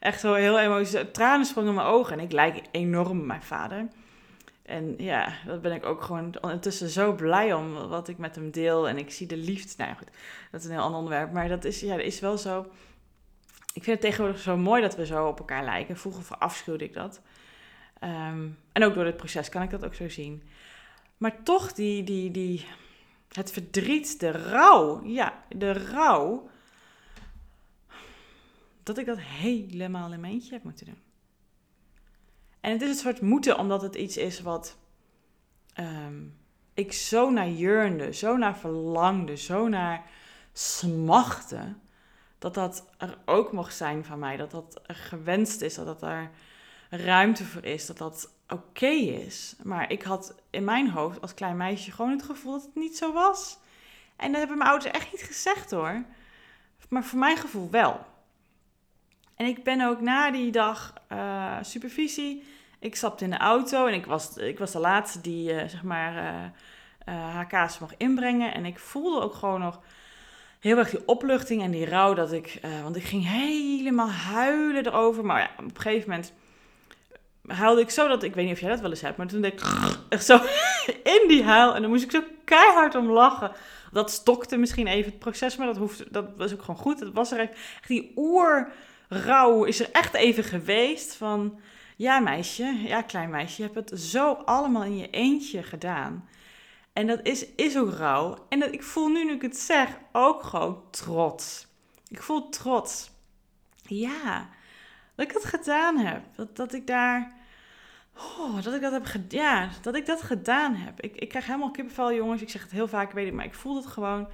echt 0.06 0.20
zo 0.20 0.34
heel 0.34 0.58
emotioneel. 0.58 1.10
Tranen 1.10 1.46
sprongen 1.46 1.70
in 1.70 1.76
mijn 1.76 1.86
ogen. 1.86 2.18
En 2.18 2.24
ik 2.24 2.32
lijk 2.32 2.62
enorm 2.70 3.20
op 3.20 3.26
mijn 3.26 3.42
vader. 3.42 3.88
En 4.62 4.94
ja, 4.98 5.32
dat 5.46 5.62
ben 5.62 5.72
ik 5.72 5.86
ook 5.86 6.02
gewoon 6.02 6.34
ondertussen 6.40 6.88
zo 6.88 7.14
blij 7.14 7.52
om 7.52 7.88
wat 7.88 8.08
ik 8.08 8.18
met 8.18 8.34
hem 8.34 8.50
deel. 8.50 8.88
En 8.88 8.98
ik 8.98 9.10
zie 9.10 9.26
de 9.26 9.36
liefde. 9.36 9.74
Nou 9.76 9.96
goed, 9.96 10.10
dat 10.50 10.60
is 10.60 10.66
een 10.66 10.72
heel 10.72 10.82
ander 10.82 10.98
onderwerp. 10.98 11.32
Maar 11.32 11.48
dat 11.48 11.64
is, 11.64 11.80
ja, 11.80 11.96
is 11.96 12.20
wel 12.20 12.38
zo. 12.38 12.66
Ik 13.72 13.84
vind 13.84 13.86
het 13.86 14.00
tegenwoordig 14.00 14.40
zo 14.40 14.56
mooi 14.56 14.82
dat 14.82 14.96
we 14.96 15.06
zo 15.06 15.26
op 15.26 15.38
elkaar 15.38 15.64
lijken. 15.64 15.96
Vroeger 15.96 16.22
verafschuwde 16.22 16.84
ik 16.84 16.94
dat. 16.94 17.20
Ehm, 17.98 18.48
en 18.72 18.84
ook 18.84 18.94
door 18.94 19.04
dit 19.04 19.16
proces 19.16 19.48
kan 19.48 19.62
ik 19.62 19.70
dat 19.70 19.84
ook 19.84 19.94
zo 19.94 20.08
zien. 20.08 20.42
Maar 21.16 21.42
toch 21.42 21.72
die, 21.72 22.04
die, 22.04 22.30
die, 22.30 22.66
het 23.32 23.52
verdriet, 23.52 24.20
de 24.20 24.30
rouw. 24.30 25.04
Ja, 25.04 25.44
de 25.48 25.72
rouw. 25.72 26.48
Dat 28.86 28.98
ik 28.98 29.06
dat 29.06 29.18
helemaal 29.20 30.12
in 30.12 30.20
mijn 30.20 30.32
eentje 30.32 30.52
heb 30.52 30.62
moeten 30.62 30.86
doen. 30.86 31.02
En 32.60 32.72
het 32.72 32.82
is 32.82 32.88
een 32.88 32.94
soort 32.94 33.20
moeten, 33.20 33.58
omdat 33.58 33.82
het 33.82 33.94
iets 33.94 34.16
is 34.16 34.40
wat 34.40 34.76
ehm, 35.72 36.22
ik 36.74 36.92
zo 36.92 37.30
naar 37.30 37.50
jeurnde, 37.50 38.12
zo 38.12 38.36
naar 38.36 38.56
verlangde, 38.56 39.36
zo 39.36 39.68
naar 39.68 40.02
smachtte. 40.52 41.74
Dat 42.38 42.54
dat 42.54 42.86
er 42.98 43.18
ook 43.24 43.52
mocht 43.52 43.76
zijn 43.76 44.04
van 44.04 44.18
mij. 44.18 44.36
Dat 44.36 44.50
dat 44.50 44.80
gewenst 44.86 45.60
is, 45.60 45.74
dat 45.74 45.86
dat 45.86 46.02
er 46.02 46.30
ruimte 46.90 47.44
voor 47.44 47.64
is, 47.64 47.86
dat 47.86 47.98
dat 47.98 48.32
oké 48.48 48.86
is. 48.86 49.56
Maar 49.62 49.90
ik 49.90 50.02
had 50.02 50.34
in 50.50 50.64
mijn 50.64 50.90
hoofd 50.90 51.20
als 51.20 51.34
klein 51.34 51.56
meisje 51.56 51.92
gewoon 51.92 52.10
het 52.10 52.22
gevoel 52.22 52.52
dat 52.52 52.62
het 52.62 52.74
niet 52.74 52.96
zo 52.96 53.12
was. 53.12 53.58
En 54.16 54.30
dat 54.30 54.38
hebben 54.38 54.58
mijn 54.58 54.70
ouders 54.70 54.92
echt 54.92 55.12
niet 55.12 55.22
gezegd 55.22 55.70
hoor. 55.70 56.04
Maar 56.88 57.04
voor 57.04 57.18
mijn 57.18 57.36
gevoel 57.36 57.70
wel. 57.70 58.14
En 59.36 59.46
ik 59.46 59.64
ben 59.64 59.80
ook 59.80 60.00
na 60.00 60.30
die 60.30 60.50
dag 60.50 60.92
uh, 61.12 61.56
supervisie. 61.60 62.44
Ik 62.78 62.96
stapte 62.96 63.24
in 63.24 63.30
de 63.30 63.36
auto 63.36 63.86
en 63.86 63.94
ik 63.94 64.06
was, 64.06 64.36
ik 64.36 64.58
was 64.58 64.72
de 64.72 64.78
laatste 64.78 65.20
die 65.20 65.52
uh, 65.52 65.58
zeg 65.58 65.82
maar 65.82 66.14
uh, 66.14 67.14
haar 67.32 67.46
kaas 67.46 67.78
mocht 67.78 67.94
inbrengen. 67.96 68.54
En 68.54 68.64
ik 68.64 68.78
voelde 68.78 69.20
ook 69.20 69.34
gewoon 69.34 69.60
nog 69.60 69.80
heel 70.60 70.78
erg 70.78 70.90
die 70.90 71.06
opluchting 71.08 71.62
en 71.62 71.70
die 71.70 71.88
rouw 71.88 72.14
dat 72.14 72.32
ik. 72.32 72.60
want 72.82 72.96
ik 72.96 73.04
ging 73.04 73.28
helemaal 73.28 74.10
huilen 74.10 74.86
erover. 74.86 75.24
Maar 75.24 75.40
ja, 75.40 75.50
op 75.58 75.64
een 75.64 75.80
gegeven 75.80 76.10
moment 76.10 76.32
huilde 77.46 77.80
ik 77.80 77.90
zo 77.90 78.08
dat, 78.08 78.22
ik 78.22 78.34
weet 78.34 78.44
niet 78.44 78.54
of 78.54 78.60
jij 78.60 78.70
dat 78.70 78.80
wel 78.80 78.90
eens 78.90 79.00
hebt, 79.00 79.16
maar 79.16 79.26
toen 79.26 79.40
deed 79.40 79.52
ik 79.52 79.62
echt 80.08 80.24
zo 80.24 80.40
in 81.16 81.24
die 81.28 81.42
huil 81.42 81.74
en 81.74 81.82
dan 81.82 81.90
moest 81.90 82.04
ik 82.04 82.10
zo 82.10 82.22
keihard 82.44 82.94
om 82.94 83.10
lachen. 83.10 83.52
Dat 83.92 84.10
stokte 84.10 84.56
misschien 84.56 84.86
even 84.86 85.10
het 85.10 85.18
proces, 85.18 85.56
maar 85.56 85.66
dat, 85.66 85.76
hoefde, 85.76 86.06
dat 86.10 86.24
was 86.36 86.52
ook 86.52 86.60
gewoon 86.60 86.80
goed. 86.80 87.00
Het 87.00 87.12
was 87.12 87.32
er 87.32 87.38
echt, 87.38 87.58
die 87.86 88.12
oerrouw 89.12 89.64
is 89.64 89.80
er 89.80 89.90
echt 89.92 90.14
even 90.14 90.44
geweest 90.44 91.14
van, 91.14 91.60
ja 91.96 92.18
meisje, 92.18 92.64
ja 92.64 93.02
klein 93.02 93.30
meisje, 93.30 93.62
je 93.62 93.70
hebt 93.72 93.90
het 93.90 94.00
zo 94.00 94.32
allemaal 94.32 94.84
in 94.84 94.96
je 94.96 95.10
eentje 95.10 95.62
gedaan. 95.62 96.28
En 96.92 97.06
dat 97.06 97.20
is, 97.22 97.46
is 97.54 97.78
ook 97.78 97.92
rouw. 97.92 98.46
En 98.48 98.60
dat, 98.60 98.72
ik 98.72 98.82
voel 98.82 99.08
nu, 99.08 99.24
nu 99.24 99.32
ik 99.32 99.42
het 99.42 99.56
zeg, 99.56 99.98
ook 100.12 100.42
gewoon 100.42 100.82
trots. 100.90 101.66
Ik 102.08 102.22
voel 102.22 102.48
trots. 102.48 103.10
Ja, 103.82 104.48
dat 105.14 105.26
ik 105.26 105.32
het 105.32 105.44
gedaan 105.44 105.98
heb. 105.98 106.22
Dat, 106.36 106.56
dat 106.56 106.72
ik 106.72 106.86
daar. 106.86 107.34
Oh, 108.16 108.62
dat 108.62 108.74
ik 108.74 108.80
dat 108.80 108.92
heb 108.92 109.04
gedaan. 109.04 109.40
Ja, 109.40 109.70
dat 109.82 109.94
ik 109.94 110.06
dat 110.06 110.22
gedaan 110.22 110.74
heb. 110.74 111.00
Ik, 111.00 111.16
ik 111.16 111.28
krijg 111.28 111.46
helemaal 111.46 111.70
kippenvel, 111.70 112.12
jongens. 112.12 112.42
Ik 112.42 112.50
zeg 112.50 112.62
het 112.62 112.70
heel 112.70 112.88
vaak, 112.88 113.12
weet 113.12 113.26
ik, 113.26 113.32
maar 113.32 113.44
ik 113.44 113.54
voel 113.54 113.76
het 113.76 113.86
gewoon. 113.86 114.28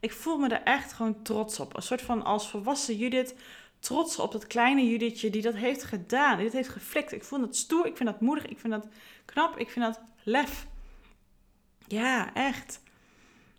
Ik 0.00 0.12
voel 0.12 0.38
me 0.38 0.48
er 0.48 0.62
echt 0.62 0.92
gewoon 0.92 1.22
trots 1.22 1.60
op. 1.60 1.76
Een 1.76 1.82
soort 1.82 2.02
van 2.02 2.24
als 2.24 2.50
volwassen 2.50 2.96
Judith 2.96 3.34
trots 3.78 4.18
op 4.18 4.32
dat 4.32 4.46
kleine 4.46 4.88
Judithje 4.88 5.30
die 5.30 5.42
dat 5.42 5.54
heeft 5.54 5.82
gedaan. 5.82 6.36
Die 6.36 6.44
dat 6.44 6.54
heeft 6.54 6.68
geflikt. 6.68 7.12
Ik 7.12 7.24
voel 7.24 7.40
dat 7.40 7.56
stoer. 7.56 7.86
Ik 7.86 7.96
vind 7.96 8.08
dat 8.08 8.20
moedig. 8.20 8.46
Ik 8.46 8.58
vind 8.58 8.72
dat 8.72 8.86
knap. 9.24 9.58
Ik 9.58 9.70
vind 9.70 9.84
dat 9.84 10.00
lef. 10.22 10.66
Ja, 11.86 12.34
echt. 12.34 12.80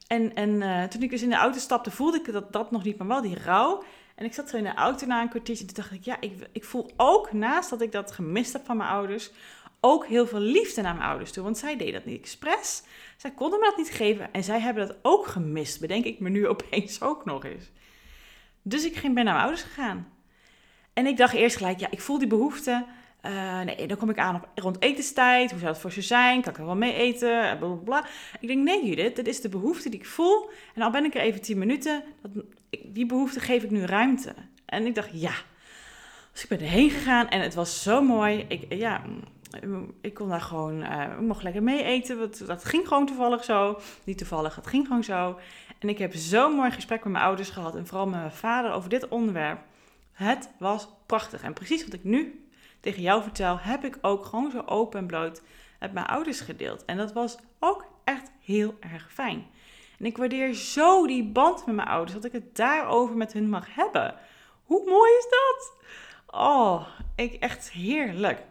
En, 0.08 0.36
en 0.36 0.49
uh, 0.49 0.84
toen 0.84 1.01
ik 1.01 1.10
dus 1.10 1.21
in 1.21 1.30
de 1.30 1.36
auto 1.36 1.60
stapte, 1.60 1.91
voelde 1.91 2.17
ik 2.17 2.32
dat, 2.32 2.53
dat 2.53 2.71
nog 2.71 2.84
niet, 2.84 2.97
maar 2.97 3.08
wel 3.08 3.21
die 3.21 3.38
rouw. 3.43 3.84
En 4.15 4.25
ik 4.25 4.34
zat 4.34 4.49
zo 4.49 4.58
in 4.58 4.63
de 4.63 4.73
auto 4.73 5.06
na 5.06 5.21
een 5.21 5.30
kwartiertje 5.30 5.65
en 5.67 5.73
toen 5.73 5.84
dacht 5.84 5.95
ik, 5.95 6.06
ja, 6.06 6.21
ik, 6.21 6.47
ik 6.51 6.63
voel 6.63 6.91
ook 6.95 7.32
naast 7.32 7.69
dat 7.69 7.82
ik 7.82 7.91
dat 7.91 8.12
gemist 8.12 8.53
heb 8.53 8.65
van 8.65 8.77
mijn 8.77 8.89
ouders, 8.89 9.32
ook 9.80 10.06
heel 10.06 10.27
veel 10.27 10.39
liefde 10.39 10.82
naar 10.82 10.95
mijn 10.95 11.10
ouders 11.10 11.32
toe. 11.32 11.43
Want 11.43 11.58
zij 11.58 11.77
deden 11.77 11.93
dat 11.93 12.06
niet 12.06 12.19
expres. 12.19 12.84
Zij 13.17 13.32
konden 13.32 13.60
me 13.60 13.65
dat 13.65 13.77
niet 13.77 13.89
geven 13.89 14.34
en 14.34 14.43
zij 14.43 14.60
hebben 14.60 14.88
dat 14.88 14.97
ook 15.01 15.27
gemist, 15.27 15.80
bedenk 15.80 16.06
ik 16.06 16.19
me 16.19 16.30
nu 16.30 16.47
opeens 16.58 17.01
ook 17.01 17.25
nog 17.25 17.45
eens. 17.45 17.65
Dus 18.69 18.86
ik 18.86 19.01
ben 19.01 19.13
naar 19.13 19.23
mijn 19.23 19.38
ouders 19.38 19.62
gegaan. 19.62 20.08
En 20.93 21.06
ik 21.06 21.17
dacht 21.17 21.34
eerst 21.34 21.58
gelijk, 21.58 21.80
ja, 21.80 21.88
ik 21.91 22.01
voel 22.01 22.17
die 22.17 22.27
behoefte. 22.27 22.86
Uh, 23.25 23.62
nee, 23.62 23.88
dan 23.88 23.97
kom 23.97 24.10
ik 24.10 24.17
aan 24.17 24.36
op, 24.36 24.49
rond 24.56 24.82
etenstijd. 24.82 25.49
Hoe 25.49 25.60
zou 25.60 25.71
het 25.71 25.82
voor 25.82 25.91
ze 25.91 26.01
zijn? 26.01 26.41
Kan 26.41 26.51
ik 26.51 26.60
er 26.60 26.65
wel 26.65 26.75
mee 26.75 26.93
eten? 26.93 27.60
Bla. 27.84 28.06
Ik 28.39 28.47
denk, 28.47 28.63
nee 28.63 28.86
Judith, 28.86 29.15
dit 29.15 29.27
is 29.27 29.41
de 29.41 29.49
behoefte 29.49 29.89
die 29.89 29.99
ik 29.99 30.06
voel. 30.06 30.49
En 30.75 30.82
al 30.82 30.91
ben 30.91 31.06
ik 31.06 31.15
er 31.15 31.21
even 31.21 31.41
tien 31.41 31.58
minuten, 31.58 32.03
dat, 32.21 32.43
die 32.84 33.06
behoefte 33.06 33.39
geef 33.39 33.63
ik 33.63 33.71
nu 33.71 33.86
ruimte. 33.86 34.34
En 34.65 34.86
ik 34.86 34.95
dacht, 34.95 35.10
ja. 35.12 35.34
Dus 36.32 36.43
ik 36.43 36.49
ben 36.49 36.60
erheen 36.60 36.89
gegaan 36.89 37.30
en 37.30 37.41
het 37.41 37.53
was 37.53 37.84
zo 37.84 38.01
mooi. 38.01 38.45
Ik, 38.47 38.73
ja, 38.73 39.01
ik 40.01 40.13
kon 40.13 40.30
daar 40.30 40.41
gewoon, 40.41 40.84
ik 40.84 41.19
mocht 41.19 41.43
lekker 41.43 41.63
mee 41.63 41.84
eten. 41.84 42.32
Dat 42.45 42.65
ging 42.65 42.88
gewoon 42.88 43.06
toevallig 43.06 43.43
zo. 43.43 43.80
Niet 44.03 44.17
toevallig, 44.17 44.56
het 44.56 44.67
ging 44.67 44.88
gewoon 44.88 45.03
zo. 45.03 45.39
En 45.80 45.90
ik 45.90 45.98
heb 45.98 46.16
zo'n 46.16 46.54
mooi 46.54 46.72
gesprek 46.72 47.04
met 47.04 47.13
mijn 47.13 47.26
ouders 47.26 47.50
gehad. 47.50 47.76
En 47.76 47.88
vooral 47.88 48.08
met 48.08 48.20
mijn 48.20 48.32
vader 48.32 48.72
over 48.72 48.90
dit 48.90 49.08
onderwerp. 49.08 49.60
Het 50.12 50.50
was 50.60 50.88
prachtig. 51.06 51.44
En 51.44 51.54
precies 51.54 51.84
wat 51.84 51.94
ik 51.94 52.04
nu 52.04 52.48
tegen 52.80 53.02
jou 53.02 53.24
vertel, 53.24 53.60
heb 53.60 53.84
ik 53.84 53.98
ook 54.02 54.26
gewoon 54.26 54.52
zo 54.52 54.63
open 54.66 55.00
en 55.00 55.08
bloot 55.08 55.42
met 55.80 55.94
mijn 55.94 56.06
ouders 56.06 56.40
gedeeld. 56.40 56.86
En 56.86 56.98
dat 56.98 57.13
was 57.13 57.38
ook 57.60 57.86
echt 58.04 58.32
heel 58.44 58.78
erg 58.80 59.13
fijn. 59.13 59.46
En 60.00 60.06
ik 60.06 60.18
waardeer 60.18 60.54
zo 60.54 61.08
die 61.08 61.24
band 61.24 61.66
met 61.66 61.76
mijn 61.76 61.88
ouders, 61.88 62.13
dat 62.13 62.26
ik 62.26 62.32
het 62.32 62.56
daarover 62.56 63.18
met 63.18 63.34
hun 63.34 63.50
mag 63.50 63.76
hebben. 63.76 64.16
Hoe 64.63 64.90
mooi 64.90 65.12
is 65.12 65.28
dat? 65.30 65.74
Oh, 66.40 66.88
ik, 67.16 67.34
echt 67.34 67.72
heerlijk. 67.72 68.42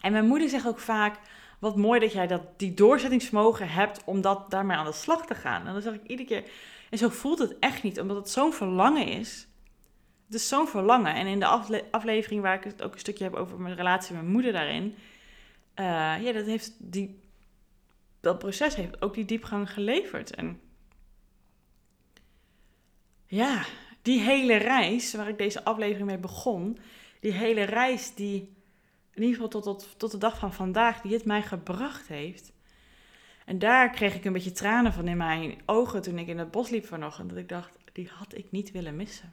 En 0.00 0.12
mijn 0.12 0.26
moeder 0.26 0.48
zegt 0.48 0.66
ook 0.66 0.78
vaak, 0.78 1.18
wat 1.62 1.76
mooi 1.76 2.00
dat 2.00 2.12
jij 2.12 2.26
dat, 2.26 2.42
die 2.56 2.74
doorzettingsvermogen 2.74 3.68
hebt 3.68 4.04
om 4.04 4.20
dat, 4.20 4.50
daarmee 4.50 4.76
aan 4.76 4.84
de 4.84 4.92
slag 4.92 5.26
te 5.26 5.34
gaan. 5.34 5.66
En 5.66 5.72
dan 5.72 5.82
zeg 5.82 5.94
ik 5.94 6.06
iedere 6.06 6.28
keer, 6.28 6.44
en 6.90 6.98
zo 6.98 7.08
voelt 7.08 7.38
het 7.38 7.58
echt 7.58 7.82
niet, 7.82 8.00
omdat 8.00 8.16
het 8.16 8.30
zo'n 8.30 8.52
verlangen 8.52 9.06
is 9.06 9.46
het 10.32 10.40
is 10.40 10.48
zo'n 10.48 10.68
verlangen. 10.68 11.14
En 11.14 11.26
in 11.26 11.40
de 11.40 11.46
aflevering 11.90 12.42
waar 12.42 12.56
ik 12.56 12.64
het 12.64 12.82
ook 12.82 12.92
een 12.92 12.98
stukje 12.98 13.24
heb 13.24 13.34
over 13.34 13.60
mijn 13.60 13.74
relatie 13.74 14.12
met 14.12 14.22
mijn 14.22 14.32
moeder 14.32 14.52
daarin. 14.52 14.84
Uh, 14.84 16.22
ja, 16.22 16.32
dat, 16.32 16.46
heeft 16.46 16.72
die, 16.78 17.20
dat 18.20 18.38
proces 18.38 18.74
heeft 18.74 19.02
ook 19.02 19.14
die 19.14 19.24
diepgang 19.24 19.72
geleverd. 19.72 20.34
En 20.34 20.60
ja, 23.26 23.64
die 24.02 24.20
hele 24.20 24.56
reis 24.56 25.14
waar 25.14 25.28
ik 25.28 25.38
deze 25.38 25.64
aflevering 25.64 26.06
mee 26.06 26.18
begon. 26.18 26.78
Die 27.20 27.32
hele 27.32 27.62
reis 27.62 28.14
die 28.14 28.52
in 29.14 29.22
ieder 29.22 29.34
geval 29.34 29.48
tot, 29.48 29.62
tot, 29.62 29.98
tot 29.98 30.10
de 30.10 30.18
dag 30.18 30.38
van 30.38 30.52
vandaag, 30.52 31.00
die 31.00 31.12
het 31.12 31.24
mij 31.24 31.42
gebracht 31.42 32.08
heeft. 32.08 32.52
En 33.44 33.58
daar 33.58 33.90
kreeg 33.90 34.14
ik 34.14 34.24
een 34.24 34.32
beetje 34.32 34.52
tranen 34.52 34.92
van 34.92 35.08
in 35.08 35.16
mijn 35.16 35.62
ogen 35.66 36.02
toen 36.02 36.18
ik 36.18 36.26
in 36.26 36.38
het 36.38 36.50
bos 36.50 36.70
liep 36.70 36.86
vanochtend. 36.86 37.28
Dat 37.28 37.38
ik 37.38 37.48
dacht, 37.48 37.70
die 37.92 38.08
had 38.08 38.36
ik 38.36 38.50
niet 38.50 38.70
willen 38.70 38.96
missen. 38.96 39.32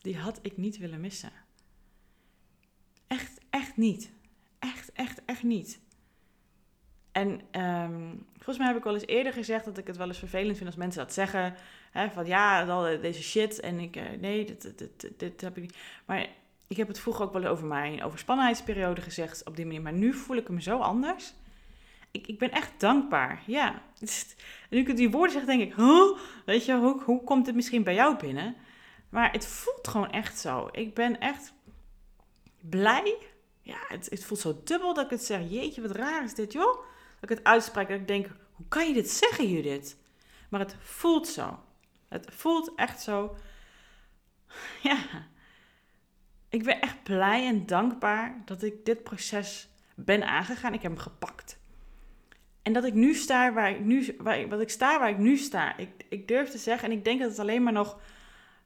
Die 0.00 0.16
had 0.16 0.38
ik 0.42 0.56
niet 0.56 0.78
willen 0.78 1.00
missen. 1.00 1.32
Echt, 3.06 3.40
echt 3.50 3.76
niet. 3.76 4.12
Echt, 4.58 4.92
echt, 4.92 5.24
echt 5.24 5.42
niet. 5.42 5.80
En 7.16 7.40
um, 7.62 8.26
volgens 8.34 8.58
mij 8.58 8.66
heb 8.66 8.76
ik 8.76 8.84
wel 8.84 8.94
eens 8.94 9.06
eerder 9.06 9.32
gezegd 9.32 9.64
dat 9.64 9.78
ik 9.78 9.86
het 9.86 9.96
wel 9.96 10.06
eens 10.06 10.18
vervelend 10.18 10.56
vind 10.56 10.68
als 10.68 10.78
mensen 10.78 11.02
dat 11.02 11.12
zeggen. 11.12 11.54
Hè, 11.90 12.10
van 12.10 12.26
ja, 12.26 12.66
al 12.66 13.00
deze 13.00 13.22
shit 13.22 13.60
en 13.60 13.78
ik, 13.78 13.96
uh, 13.96 14.02
nee, 14.20 14.44
dit, 14.44 14.62
dit, 14.62 15.00
dit, 15.00 15.18
dit, 15.18 15.40
heb 15.40 15.56
ik 15.56 15.62
niet. 15.62 15.76
Maar 16.04 16.26
ik 16.66 16.76
heb 16.76 16.88
het 16.88 16.98
vroeger 16.98 17.24
ook 17.24 17.32
wel 17.32 17.44
over 17.44 17.66
mijn 17.66 18.02
overspannenheidsperiode 18.02 19.00
gezegd 19.00 19.44
op 19.44 19.56
die 19.56 19.64
manier. 19.64 19.82
Maar 19.82 19.92
nu 19.92 20.12
voel 20.12 20.36
ik 20.36 20.48
me 20.48 20.62
zo 20.62 20.78
anders. 20.78 21.34
Ik, 22.10 22.26
ik 22.26 22.38
ben 22.38 22.50
echt 22.50 22.80
dankbaar, 22.80 23.42
ja. 23.46 23.82
Nu 24.70 24.78
ik 24.78 24.96
die 24.96 25.10
woorden 25.10 25.32
zeg, 25.32 25.44
denk 25.44 25.62
ik, 25.62 25.74
weet 26.44 26.64
je, 26.64 26.74
hoe, 26.74 27.02
hoe 27.02 27.24
komt 27.24 27.46
het 27.46 27.54
misschien 27.54 27.82
bij 27.82 27.94
jou 27.94 28.16
binnen? 28.16 28.56
Maar 29.08 29.32
het 29.32 29.46
voelt 29.46 29.88
gewoon 29.88 30.10
echt 30.10 30.38
zo. 30.38 30.68
Ik 30.72 30.94
ben 30.94 31.20
echt 31.20 31.52
blij. 32.60 33.16
Ja, 33.62 33.78
het, 33.88 34.10
het 34.10 34.24
voelt 34.24 34.40
zo 34.40 34.60
dubbel 34.64 34.94
dat 34.94 35.04
ik 35.04 35.10
het 35.10 35.24
zeg. 35.24 35.40
Jeetje, 35.50 35.82
wat 35.82 35.90
raar 35.90 36.24
is 36.24 36.34
dit, 36.34 36.52
joh. 36.52 36.84
Dat 37.20 37.30
ik 37.30 37.36
het 37.36 37.44
uitspreek 37.44 37.88
dat 37.88 38.00
ik 38.00 38.06
denk, 38.06 38.26
hoe 38.52 38.68
kan 38.68 38.86
je 38.86 38.94
dit 38.94 39.10
zeggen, 39.10 39.48
Judith? 39.48 39.96
Maar 40.48 40.60
het 40.60 40.76
voelt 40.78 41.28
zo. 41.28 41.58
Het 42.08 42.26
voelt 42.30 42.72
echt 42.74 43.02
zo. 43.02 43.36
Ja. 44.82 44.96
Ik 46.48 46.64
ben 46.64 46.80
echt 46.80 47.02
blij 47.02 47.46
en 47.46 47.66
dankbaar 47.66 48.42
dat 48.44 48.62
ik 48.62 48.84
dit 48.84 49.02
proces 49.02 49.68
ben 49.94 50.26
aangegaan. 50.26 50.74
Ik 50.74 50.82
heb 50.82 50.92
hem 50.92 51.00
gepakt. 51.00 51.58
En 52.62 52.72
dat 52.72 52.84
ik 52.84 52.94
nu 52.94 53.14
sta 53.14 53.52
waar 53.52 53.70
ik 53.70 53.80
nu, 53.80 54.16
waar 54.18 54.48
wat 54.48 54.60
ik 54.60 54.70
sta 54.70 54.98
waar 54.98 55.08
ik 55.08 55.18
nu 55.18 55.36
sta. 55.36 55.76
Ik, 55.76 55.90
ik 56.08 56.28
durf 56.28 56.50
te 56.50 56.58
zeggen, 56.58 56.90
en 56.90 56.96
ik 56.96 57.04
denk 57.04 57.20
dat 57.20 57.30
het 57.30 57.38
alleen 57.38 57.62
maar 57.62 57.72
nog, 57.72 57.98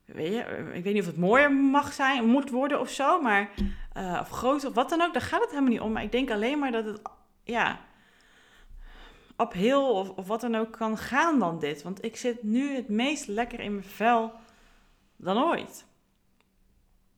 weet 0.04 0.32
je, 0.32 0.70
ik 0.74 0.84
weet 0.84 0.92
niet 0.92 1.02
of 1.02 1.08
het 1.08 1.16
mooier 1.16 1.52
mag 1.52 1.92
zijn, 1.92 2.26
moet 2.26 2.50
worden 2.50 2.80
of 2.80 2.90
zo, 2.90 3.20
maar, 3.20 3.50
uh, 3.96 4.18
of 4.20 4.28
groter 4.28 4.68
of 4.68 4.74
wat 4.74 4.88
dan 4.88 5.02
ook, 5.02 5.12
daar 5.12 5.22
gaat 5.22 5.40
het 5.40 5.50
helemaal 5.50 5.70
niet 5.70 5.80
om. 5.80 5.92
Maar 5.92 6.02
ik 6.02 6.12
denk 6.12 6.30
alleen 6.30 6.58
maar 6.58 6.72
dat 6.72 6.84
het, 6.84 7.00
ja, 7.44 7.80
op 9.40 9.53
heel 9.53 9.92
of, 9.92 10.09
of 10.09 10.26
wat 10.26 10.40
dan 10.40 10.55
ook 10.55 10.72
kan 10.72 10.98
gaan 10.98 11.38
dan 11.38 11.59
dit. 11.59 11.83
Want 11.83 12.05
ik 12.05 12.16
zit 12.16 12.42
nu 12.42 12.74
het 12.74 12.88
meest 12.88 13.26
lekker 13.26 13.61
in 13.61 13.72
mijn 13.72 13.87
vel 13.87 14.33
dan 15.16 15.42
ooit. 15.42 15.85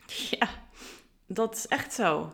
Ja, 0.30 0.48
dat 1.26 1.56
is 1.56 1.66
echt 1.66 1.92
zo. 1.92 2.32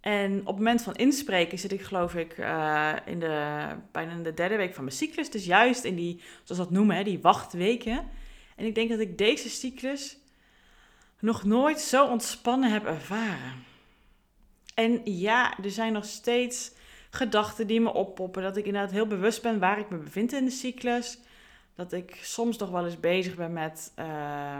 En 0.00 0.40
op 0.40 0.46
het 0.46 0.56
moment 0.56 0.82
van 0.82 0.94
inspreken 0.94 1.58
zit 1.58 1.72
ik 1.72 1.82
geloof 1.82 2.14
ik 2.14 2.38
uh, 2.38 2.92
in 3.04 3.20
de, 3.20 3.66
bijna 3.92 4.14
de 4.22 4.34
derde 4.34 4.56
week 4.56 4.74
van 4.74 4.84
mijn 4.84 4.96
cyclus. 4.96 5.30
Dus 5.30 5.44
juist 5.44 5.84
in 5.84 5.94
die, 5.94 6.20
zoals 6.42 6.60
dat 6.60 6.70
noemen, 6.70 6.96
hè, 6.96 7.02
die 7.02 7.20
wachtweken. 7.20 8.08
En 8.56 8.66
ik 8.66 8.74
denk 8.74 8.90
dat 8.90 8.98
ik 8.98 9.18
deze 9.18 9.50
cyclus 9.50 10.18
nog 11.20 11.44
nooit 11.44 11.80
zo 11.80 12.06
ontspannen 12.06 12.72
heb 12.72 12.84
ervaren. 12.84 13.64
En 14.74 15.00
ja, 15.04 15.58
er 15.62 15.70
zijn 15.70 15.92
nog 15.92 16.04
steeds 16.04 16.72
gedachten 17.16 17.66
die 17.66 17.80
me 17.80 17.92
oppoppen. 17.92 18.42
Dat 18.42 18.56
ik 18.56 18.64
inderdaad 18.64 18.90
heel 18.90 19.06
bewust 19.06 19.42
ben 19.42 19.58
waar 19.58 19.78
ik 19.78 19.90
me 19.90 19.96
bevind 19.96 20.32
in 20.32 20.44
de 20.44 20.50
cyclus. 20.50 21.18
Dat 21.74 21.92
ik 21.92 22.18
soms 22.22 22.56
nog 22.56 22.70
wel 22.70 22.84
eens 22.84 23.00
bezig 23.00 23.34
ben 23.34 23.52
met 23.52 23.92
uh, 23.98 24.58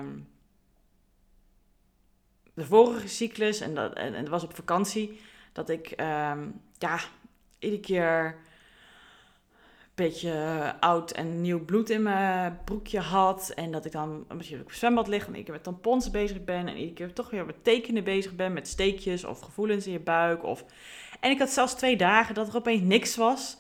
de 2.55 2.65
vorige 2.65 3.09
cyclus. 3.09 3.61
En 3.61 3.75
dat, 3.75 3.95
en, 3.95 4.13
dat 4.13 4.29
was 4.29 4.45
op 4.45 4.55
vakantie. 4.55 5.21
Dat 5.53 5.69
ik 5.69 5.93
uh, 6.01 6.33
ja, 6.79 6.99
iedere 7.59 7.81
keer 7.81 8.25
een 8.25 10.05
beetje 10.05 10.75
oud 10.81 11.11
en 11.11 11.41
nieuw 11.41 11.65
bloed 11.65 11.91
in 11.91 12.03
mijn 12.03 12.59
broekje 12.65 13.01
had. 13.01 13.53
En 13.55 13.73
dat 13.73 13.85
ik 13.85 13.93
dan 13.93 14.25
beetje 14.29 14.61
op 14.61 14.67
het 14.67 14.77
zwembad 14.77 15.09
lig 15.09 15.27
en 15.27 15.35
ik 15.35 15.49
met 15.49 15.63
tampons 15.63 16.11
bezig 16.11 16.45
ben. 16.45 16.69
En 16.69 16.77
iedere 16.77 16.93
keer 16.95 17.13
toch 17.13 17.31
weer 17.31 17.47
met 17.47 17.65
tekenen 17.65 18.05
bezig 18.05 18.35
ben 18.35 18.53
met 18.53 18.69
steekjes 18.69 19.25
of 19.25 19.41
gevoelens 19.41 19.87
in 19.87 19.93
je 19.93 20.01
buik. 20.01 20.45
Of 20.45 20.65
en 21.21 21.31
ik 21.31 21.39
had 21.39 21.51
zelfs 21.51 21.75
twee 21.75 21.97
dagen 21.97 22.35
dat 22.35 22.49
er 22.49 22.57
opeens 22.57 22.83
niks 22.83 23.17
was 23.17 23.57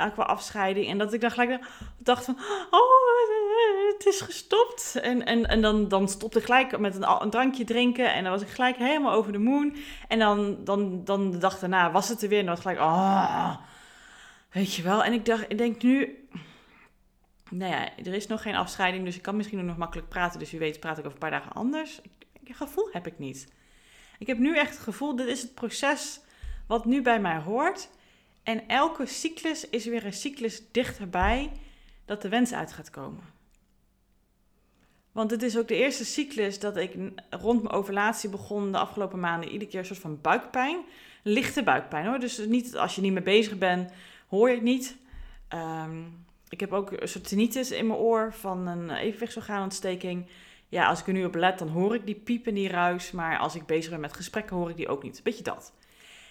uh, 0.00 0.12
qua 0.12 0.22
afscheiding. 0.22 0.88
En 0.88 0.98
dat 0.98 1.12
ik 1.12 1.20
dan 1.20 1.30
gelijk 1.30 1.64
dacht 1.98 2.24
van, 2.24 2.38
oh, 2.70 2.90
het 3.92 4.06
is 4.06 4.20
gestopt. 4.20 4.98
En, 5.02 5.26
en, 5.26 5.46
en 5.46 5.60
dan, 5.60 5.88
dan 5.88 6.08
stopte 6.08 6.38
ik 6.38 6.44
gelijk 6.44 6.78
met 6.78 6.94
een, 6.94 7.30
drankje 7.30 7.64
drinken. 7.64 8.12
En 8.12 8.22
dan 8.22 8.32
was 8.32 8.42
ik 8.42 8.48
gelijk 8.48 8.76
helemaal 8.76 9.12
over 9.12 9.32
de 9.32 9.38
moon. 9.38 9.76
En 10.08 10.18
dan, 10.18 10.64
dan, 10.64 11.04
dan 11.04 11.30
de 11.30 11.38
dag 11.38 11.58
daarna 11.58 11.90
was 11.90 12.08
het 12.08 12.22
er 12.22 12.28
weer. 12.28 12.38
En 12.38 12.46
dan 12.46 12.54
was 12.54 12.64
gelijk, 12.64 12.80
oh, 12.80 13.56
weet 14.50 14.74
je 14.74 14.82
wel. 14.82 15.04
En 15.04 15.12
ik 15.12 15.24
dacht, 15.24 15.44
ik 15.48 15.58
denk 15.58 15.82
nu... 15.82 16.24
Nou 17.50 17.72
ja, 17.72 17.96
er 17.96 18.14
is 18.14 18.26
nog 18.26 18.42
geen 18.42 18.54
afscheiding, 18.54 19.04
dus 19.04 19.16
ik 19.16 19.22
kan 19.22 19.36
misschien 19.36 19.64
nog 19.64 19.76
makkelijk 19.76 20.08
praten. 20.08 20.38
Dus 20.38 20.50
wie 20.50 20.60
weet 20.60 20.80
praat 20.80 20.98
ik 20.98 21.04
over 21.04 21.12
een 21.12 21.18
paar 21.18 21.40
dagen 21.40 21.52
anders. 21.52 22.00
Ik, 22.42 22.56
gevoel 22.56 22.88
heb 22.92 23.06
ik 23.06 23.18
niet. 23.18 23.48
Ik 24.18 24.26
heb 24.26 24.38
nu 24.38 24.56
echt 24.56 24.70
het 24.70 24.82
gevoel, 24.82 25.16
dit 25.16 25.26
is 25.26 25.42
het 25.42 25.54
proces 25.54 26.20
wat 26.70 26.84
nu 26.84 27.02
bij 27.02 27.20
mij 27.20 27.38
hoort. 27.38 27.88
En 28.42 28.68
elke 28.68 29.06
cyclus 29.06 29.68
is 29.68 29.84
weer 29.84 30.06
een 30.06 30.12
cyclus 30.12 30.62
dichterbij 30.72 31.52
dat 32.04 32.22
de 32.22 32.28
wens 32.28 32.52
uit 32.52 32.72
gaat 32.72 32.90
komen. 32.90 33.22
Want 35.12 35.30
het 35.30 35.42
is 35.42 35.58
ook 35.58 35.68
de 35.68 35.74
eerste 35.74 36.04
cyclus 36.04 36.58
dat 36.58 36.76
ik 36.76 36.94
rond 37.30 37.62
mijn 37.62 37.74
ovulatie 37.74 38.30
begon 38.30 38.72
de 38.72 38.78
afgelopen 38.78 39.20
maanden 39.20 39.50
iedere 39.50 39.70
keer 39.70 39.78
een 39.78 39.86
soort 39.86 39.98
van 39.98 40.20
buikpijn. 40.20 40.78
Lichte 41.22 41.62
buikpijn 41.62 42.06
hoor. 42.06 42.18
Dus 42.18 42.38
niet 42.38 42.76
als 42.76 42.94
je 42.94 43.00
niet 43.00 43.12
mee 43.12 43.22
bezig 43.22 43.58
bent, 43.58 43.90
hoor 44.28 44.48
je 44.48 44.54
het 44.54 44.64
niet. 44.64 44.96
Ehm, 45.48 46.02
ik 46.48 46.60
heb 46.60 46.72
ook 46.72 46.90
een 46.92 47.08
soort 47.08 47.28
tinnitus 47.28 47.70
in 47.70 47.86
mijn 47.86 47.98
oor 47.98 48.32
van 48.32 48.66
een 48.66 48.90
evenwichtsorgaanontsteking. 48.90 50.26
Ja, 50.68 50.86
als 50.86 51.00
ik 51.00 51.06
er 51.06 51.12
nu 51.12 51.24
op 51.24 51.34
let, 51.34 51.58
dan 51.58 51.68
hoor 51.68 51.94
ik 51.94 52.06
die 52.06 52.14
piep 52.14 52.46
en 52.46 52.54
die 52.54 52.68
ruis. 52.68 53.10
Maar 53.10 53.38
als 53.38 53.54
ik 53.54 53.66
bezig 53.66 53.90
ben 53.90 54.00
met 54.00 54.16
gesprekken, 54.16 54.56
hoor 54.56 54.70
ik 54.70 54.76
die 54.76 54.88
ook 54.88 55.02
niet. 55.02 55.20
Beetje 55.22 55.44
dat. 55.44 55.72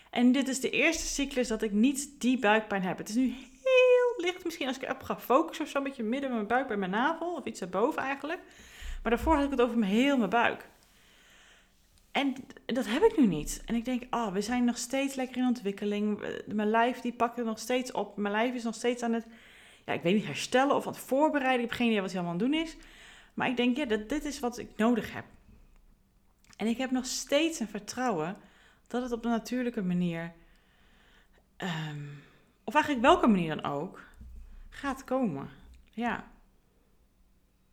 En 0.10 0.32
dit 0.32 0.48
is 0.48 0.60
de 0.60 0.70
eerste 0.70 1.06
cyclus 1.06 1.48
dat 1.48 1.62
ik 1.62 1.72
niet 1.72 2.22
die 2.22 2.40
buikpijn 2.40 2.84
heb. 2.84 2.98
Het 2.98 3.10
is 3.10 3.16
nu 3.16 3.34
heel 3.64 4.26
licht, 4.26 4.44
misschien 4.44 4.68
als 4.68 4.76
ik 4.76 4.84
erop 4.84 5.04
ga 5.04 5.20
focussen 5.20 5.66
of 5.66 5.72
zo, 5.72 5.78
een 5.78 5.84
beetje 5.84 6.04
midden 6.04 6.32
mijn 6.32 6.48
buik 6.48 6.68
bij 6.68 6.78
mijn 6.78 6.92
navel 6.92 7.36
of 7.36 7.46
iets 7.46 7.62
erboven 7.62 8.02
eigenlijk. 8.02 8.40
Maar 9.04 9.12
daarvoor 9.12 9.36
had 9.36 9.44
ik 9.44 9.52
het 9.52 9.62
over 9.62 9.78
mijn 9.78 9.92
heel 9.92 10.18
mijn 10.18 10.30
buik. 10.30 10.68
En 12.12 12.36
dat 12.66 12.88
heb 12.88 13.04
ik 13.04 13.18
nu 13.18 13.26
niet. 13.28 13.62
En 13.66 13.76
ik 13.76 13.86
denk, 13.86 14.04
oh, 14.10 14.34
we 14.34 14.42
zijn 14.42 14.64
nog 14.64 14.78
steeds 14.78 15.16
lekker 15.16 15.38
in 15.38 15.48
ontwikkeling. 15.48 16.22
Mijn 16.46 16.70
lijf 16.70 17.00
die 17.00 17.14
pakt 17.14 17.44
nog 17.44 17.60
steeds 17.60 17.92
op. 17.92 18.18
Mijn 18.18 18.34
lijf 18.34 18.54
is 18.54 18.64
nog 18.64 18.76
steeds 18.76 19.04
aan 19.04 19.14
het, 19.14 19.26
ja, 19.86 19.94
ik 19.94 20.02
weet 20.02 20.14
niet, 20.16 20.26
herstellen 20.26 20.76
of 20.76 20.88
aan 20.88 20.94
het 20.94 21.02
voorbereiden. 21.02 21.64
Ik 21.64 21.70
heb 21.70 21.78
geen 21.78 21.88
idee 21.88 22.02
wat 22.02 22.12
hij 22.12 22.20
allemaal 22.20 22.40
aan 22.40 22.46
het 22.46 22.52
doen 22.52 22.64
is. 22.64 22.78
Maar 23.34 23.50
ik 23.50 23.58
denk, 23.58 23.78
ja, 23.78 23.86
dat, 23.86 24.10
dit 24.10 24.26
is 24.26 24.40
wat 24.40 24.58
ik 24.58 24.70
nodig 24.76 25.14
heb. 25.14 25.26
En 26.58 26.68
ik 26.68 26.78
heb 26.78 26.92
nog 26.92 27.06
steeds 27.06 27.60
een 27.60 27.68
vertrouwen 27.68 28.38
dat 28.90 29.02
het 29.02 29.12
op 29.12 29.26
een 29.26 29.32
natuurlijke 29.32 29.82
manier, 29.82 30.34
ehm, 31.58 32.06
of 32.64 32.74
eigenlijk 32.74 33.06
welke 33.06 33.28
manier 33.28 33.56
dan 33.56 33.72
ook, 33.72 34.04
gaat 34.70 35.04
komen. 35.04 35.50
Ja. 35.92 36.28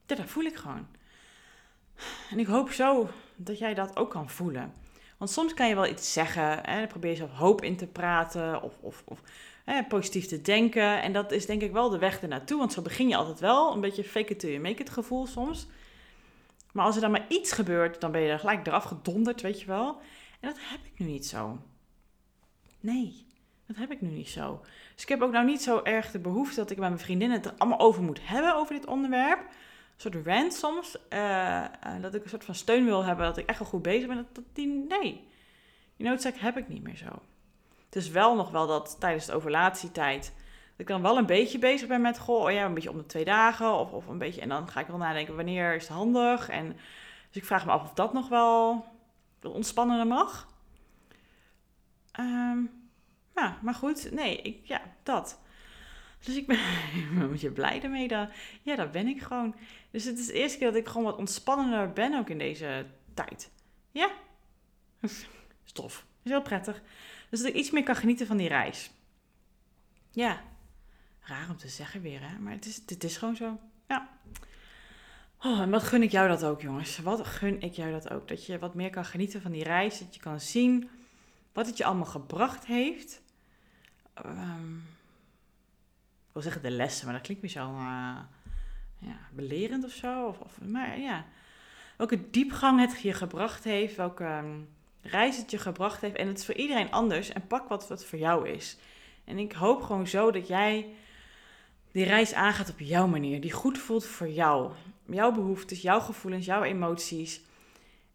dat 0.07 0.21
voel 0.25 0.45
ik 0.45 0.57
gewoon. 0.57 0.87
En 2.31 2.39
ik 2.39 2.47
hoop 2.47 2.71
zo 2.71 3.09
dat 3.37 3.59
jij 3.59 3.75
dat 3.75 3.97
ook 3.97 4.11
kan 4.11 4.31
voelen. 4.31 4.75
Want 5.17 5.31
soms 5.31 5.55
kan 5.55 5.69
je 5.69 5.75
wel 5.75 5.87
iets 5.87 6.13
zeggen, 6.13 6.65
en 6.65 6.89
probeer 6.89 7.11
je 7.11 7.17
zelf 7.17 7.31
hoop 7.31 7.63
in 7.63 7.77
te 7.77 7.87
praten 7.87 8.63
of, 8.63 8.79
of, 8.81 9.03
of 9.05 9.21
hè, 9.65 9.85
positief 9.85 10.27
te 10.27 10.43
denken. 10.43 11.03
En 11.03 11.13
dat 11.13 11.33
is 11.33 11.47
denk 11.47 11.63
ik 11.63 11.73
wel 11.73 11.91
de 11.91 11.99
weg 11.99 12.21
ernaartoe, 12.21 12.59
want 12.59 12.73
zo 12.73 12.83
begin 12.83 13.09
je 13.09 13.17
altijd 13.17 13.41
wel. 13.41 13.73
Een 13.73 13.81
beetje 13.81 14.05
fake 14.05 14.33
it 14.33 14.39
till 14.39 14.51
you 14.51 14.63
make 14.63 14.83
it 14.83 14.91
gevoel 14.91 15.27
soms. 15.27 15.67
Maar 16.73 16.85
als 16.85 16.95
er 16.95 17.01
dan 17.01 17.11
maar 17.11 17.27
iets 17.29 17.53
gebeurt, 17.53 18.01
dan 18.01 18.13
ben 18.13 18.21
je 18.21 18.31
er 18.31 18.39
gelijk 18.39 18.67
eraf 18.67 18.85
gedonderd, 18.85 19.41
weet 19.41 19.61
je 19.61 19.67
wel. 19.67 20.01
Dat 20.47 20.59
heb 20.61 20.81
ik 20.85 20.99
nu 20.99 21.07
niet 21.07 21.27
zo. 21.27 21.59
Nee, 22.81 23.27
dat 23.67 23.77
heb 23.77 23.91
ik 23.91 24.01
nu 24.01 24.09
niet 24.09 24.29
zo. 24.29 24.61
Dus 24.95 25.03
ik 25.03 25.09
heb 25.09 25.23
ook 25.23 25.33
nou 25.33 25.47
niet 25.47 25.63
zo 25.63 25.81
erg 25.83 26.11
de 26.11 26.19
behoefte 26.19 26.57
dat 26.57 26.71
ik 26.71 26.79
met 26.79 26.89
mijn 26.89 27.01
vriendinnen 27.01 27.37
het 27.37 27.47
er 27.47 27.55
allemaal 27.59 27.79
over 27.79 28.03
moet 28.03 28.29
hebben, 28.29 28.55
over 28.55 28.75
dit 28.75 28.87
onderwerp. 28.87 29.41
Een 29.41 29.47
soort 29.97 30.27
rant 30.27 30.55
soms. 30.55 30.97
Uh, 31.11 31.65
dat 32.01 32.15
ik 32.15 32.23
een 32.23 32.29
soort 32.29 32.45
van 32.45 32.55
steun 32.55 32.85
wil 32.85 33.05
hebben, 33.05 33.27
dat 33.27 33.37
ik 33.37 33.47
echt 33.47 33.59
wel 33.59 33.69
goed 33.69 33.83
bezig 33.83 34.07
ben. 34.07 34.17
Dat, 34.17 34.35
dat 34.35 34.45
die, 34.53 34.87
nee, 34.89 35.29
die 35.97 36.07
noodzaak 36.07 36.37
heb 36.37 36.57
ik 36.57 36.69
niet 36.69 36.83
meer 36.83 36.97
zo. 36.97 37.23
Het 37.87 37.97
is 37.97 38.09
wel 38.09 38.37
nog 38.37 38.51
wel 38.51 38.67
dat 38.67 38.97
tijdens 39.01 39.27
de 39.27 39.33
ovulatietijd... 39.33 40.25
dat 40.71 40.81
ik 40.81 40.87
dan 40.87 41.03
wel 41.03 41.17
een 41.17 41.27
beetje 41.27 41.59
bezig 41.59 41.89
ben 41.89 42.01
met... 42.01 42.19
goh, 42.19 42.45
oh 42.45 42.51
ja, 42.51 42.65
een 42.65 42.75
beetje 42.75 42.91
om 42.91 42.97
de 42.99 43.07
twee 43.07 43.25
dagen 43.25 43.73
of, 43.73 43.93
of 43.93 44.07
een 44.07 44.19
beetje... 44.19 44.41
en 44.41 44.49
dan 44.49 44.69
ga 44.69 44.81
ik 44.81 44.87
wel 44.87 44.97
nadenken, 44.97 45.37
wanneer 45.37 45.75
is 45.75 45.83
het 45.83 45.97
handig? 45.97 46.49
En, 46.49 46.67
dus 47.29 47.37
ik 47.43 47.45
vraag 47.45 47.67
me 47.67 47.73
af 47.73 47.83
of 47.83 47.93
dat 47.93 48.13
nog 48.13 48.29
wel 48.29 48.85
ontspannender 49.41 50.07
mag. 50.07 50.49
Um, 52.21 52.71
ja, 53.35 53.59
maar 53.63 53.75
goed, 53.75 54.11
nee, 54.13 54.43
ik, 54.43 54.67
ja, 54.67 54.95
dat. 55.03 55.41
Dus 56.25 56.37
ik 56.43 56.47
ben 56.47 56.59
een 57.17 57.31
beetje 57.31 57.51
blij 57.51 57.83
ermee. 57.83 58.09
Dat, 58.09 58.31
ja, 58.63 58.77
dat 58.77 58.93
ben 58.93 59.07
ik 59.07 59.23
gewoon. 59.23 59.55
Dus 59.91 60.05
het 60.05 60.19
is 60.19 60.27
de 60.27 60.33
eerste 60.33 60.59
keer 60.59 60.67
dat 60.67 60.77
ik 60.77 60.87
gewoon 60.89 61.05
wat 61.05 61.19
ontspannender 61.19 61.93
ben 61.93 62.15
ook 62.15 62.29
in 62.29 62.39
deze 62.39 62.87
tijd. 63.15 63.51
Ja, 63.91 64.11
stof. 65.65 66.07
Is 66.23 66.31
heel 66.31 66.43
prettig. 66.43 66.83
Dus 67.31 67.41
dat 67.41 67.49
ik 67.49 67.55
iets 67.55 67.71
meer 67.71 67.83
kan 67.83 67.97
genieten 67.97 68.27
van 68.27 68.37
die 68.37 68.49
reis. 68.49 68.91
Ja, 70.11 70.43
raar 71.21 71.51
om 71.51 71.57
te 71.57 71.69
zeggen 71.69 72.03
weer, 72.03 72.21
hè? 72.21 72.39
Maar 72.39 72.53
het 72.53 72.67
is, 72.67 72.83
het 72.87 73.05
is 73.05 73.17
gewoon 73.17 73.37
zo. 73.37 73.59
Ja. 73.89 74.19
Oh, 75.47 75.61
en 75.61 75.71
wat 75.71 75.83
gun 75.83 76.03
ik 76.03 76.11
jou 76.11 76.29
dat 76.29 76.45
ook, 76.45 76.61
jongens? 76.61 76.99
Wat 76.99 77.27
gun 77.27 77.61
ik 77.61 77.73
jou 77.73 77.91
dat 77.91 78.11
ook? 78.11 78.29
Dat 78.29 78.47
je 78.47 78.59
wat 78.59 78.75
meer 78.75 78.91
kan 78.91 79.05
genieten 79.05 79.43
van 79.43 79.51
die 79.51 79.65
reis. 79.65 79.99
Dat 79.99 80.15
je 80.15 80.21
kan 80.21 80.41
zien 80.41 80.89
wat 81.53 81.67
het 81.67 81.77
je 81.77 81.85
allemaal 81.85 82.05
gebracht 82.05 82.67
heeft. 82.67 83.23
Um, 84.27 84.85
ik 86.27 86.33
wil 86.33 86.43
zeggen 86.43 86.63
de 86.63 86.71
lessen, 86.71 87.05
maar 87.05 87.15
dat 87.15 87.23
klinkt 87.23 87.43
weer 87.43 87.51
zo 87.51 87.71
uh, 87.71 88.19
ja, 88.99 89.19
belerend 89.33 89.85
of 89.85 89.91
zo. 89.91 90.27
Of, 90.27 90.61
maar 90.61 90.99
ja, 90.99 91.25
welke 91.97 92.31
diepgang 92.31 92.81
het 92.81 93.01
je 93.01 93.13
gebracht 93.13 93.65
heeft. 93.65 93.97
Welke 93.97 94.25
um, 94.25 94.69
reis 95.03 95.37
het 95.37 95.51
je 95.51 95.59
gebracht 95.59 96.01
heeft. 96.01 96.17
En 96.17 96.29
het 96.29 96.39
is 96.39 96.45
voor 96.45 96.55
iedereen 96.55 96.91
anders. 96.91 97.29
En 97.29 97.47
pak 97.47 97.69
wat, 97.69 97.89
wat 97.89 98.05
voor 98.05 98.19
jou 98.19 98.49
is. 98.49 98.77
En 99.25 99.39
ik 99.39 99.53
hoop 99.53 99.83
gewoon 99.83 100.07
zo 100.07 100.31
dat 100.31 100.49
jij 100.49 100.87
die 101.97 102.05
reis 102.05 102.35
aangaat 102.35 102.71
op 102.71 102.79
jouw 102.81 103.07
manier. 103.07 103.41
Die 103.41 103.53
goed 103.53 103.79
voelt 103.79 104.07
voor 104.07 104.29
jou. 104.29 104.73
Jouw 105.07 105.33
behoeftes, 105.33 105.83
jouw 105.83 106.01
gevoelens, 106.01 106.47
jouw 106.47 106.63
emoties. 106.63 107.41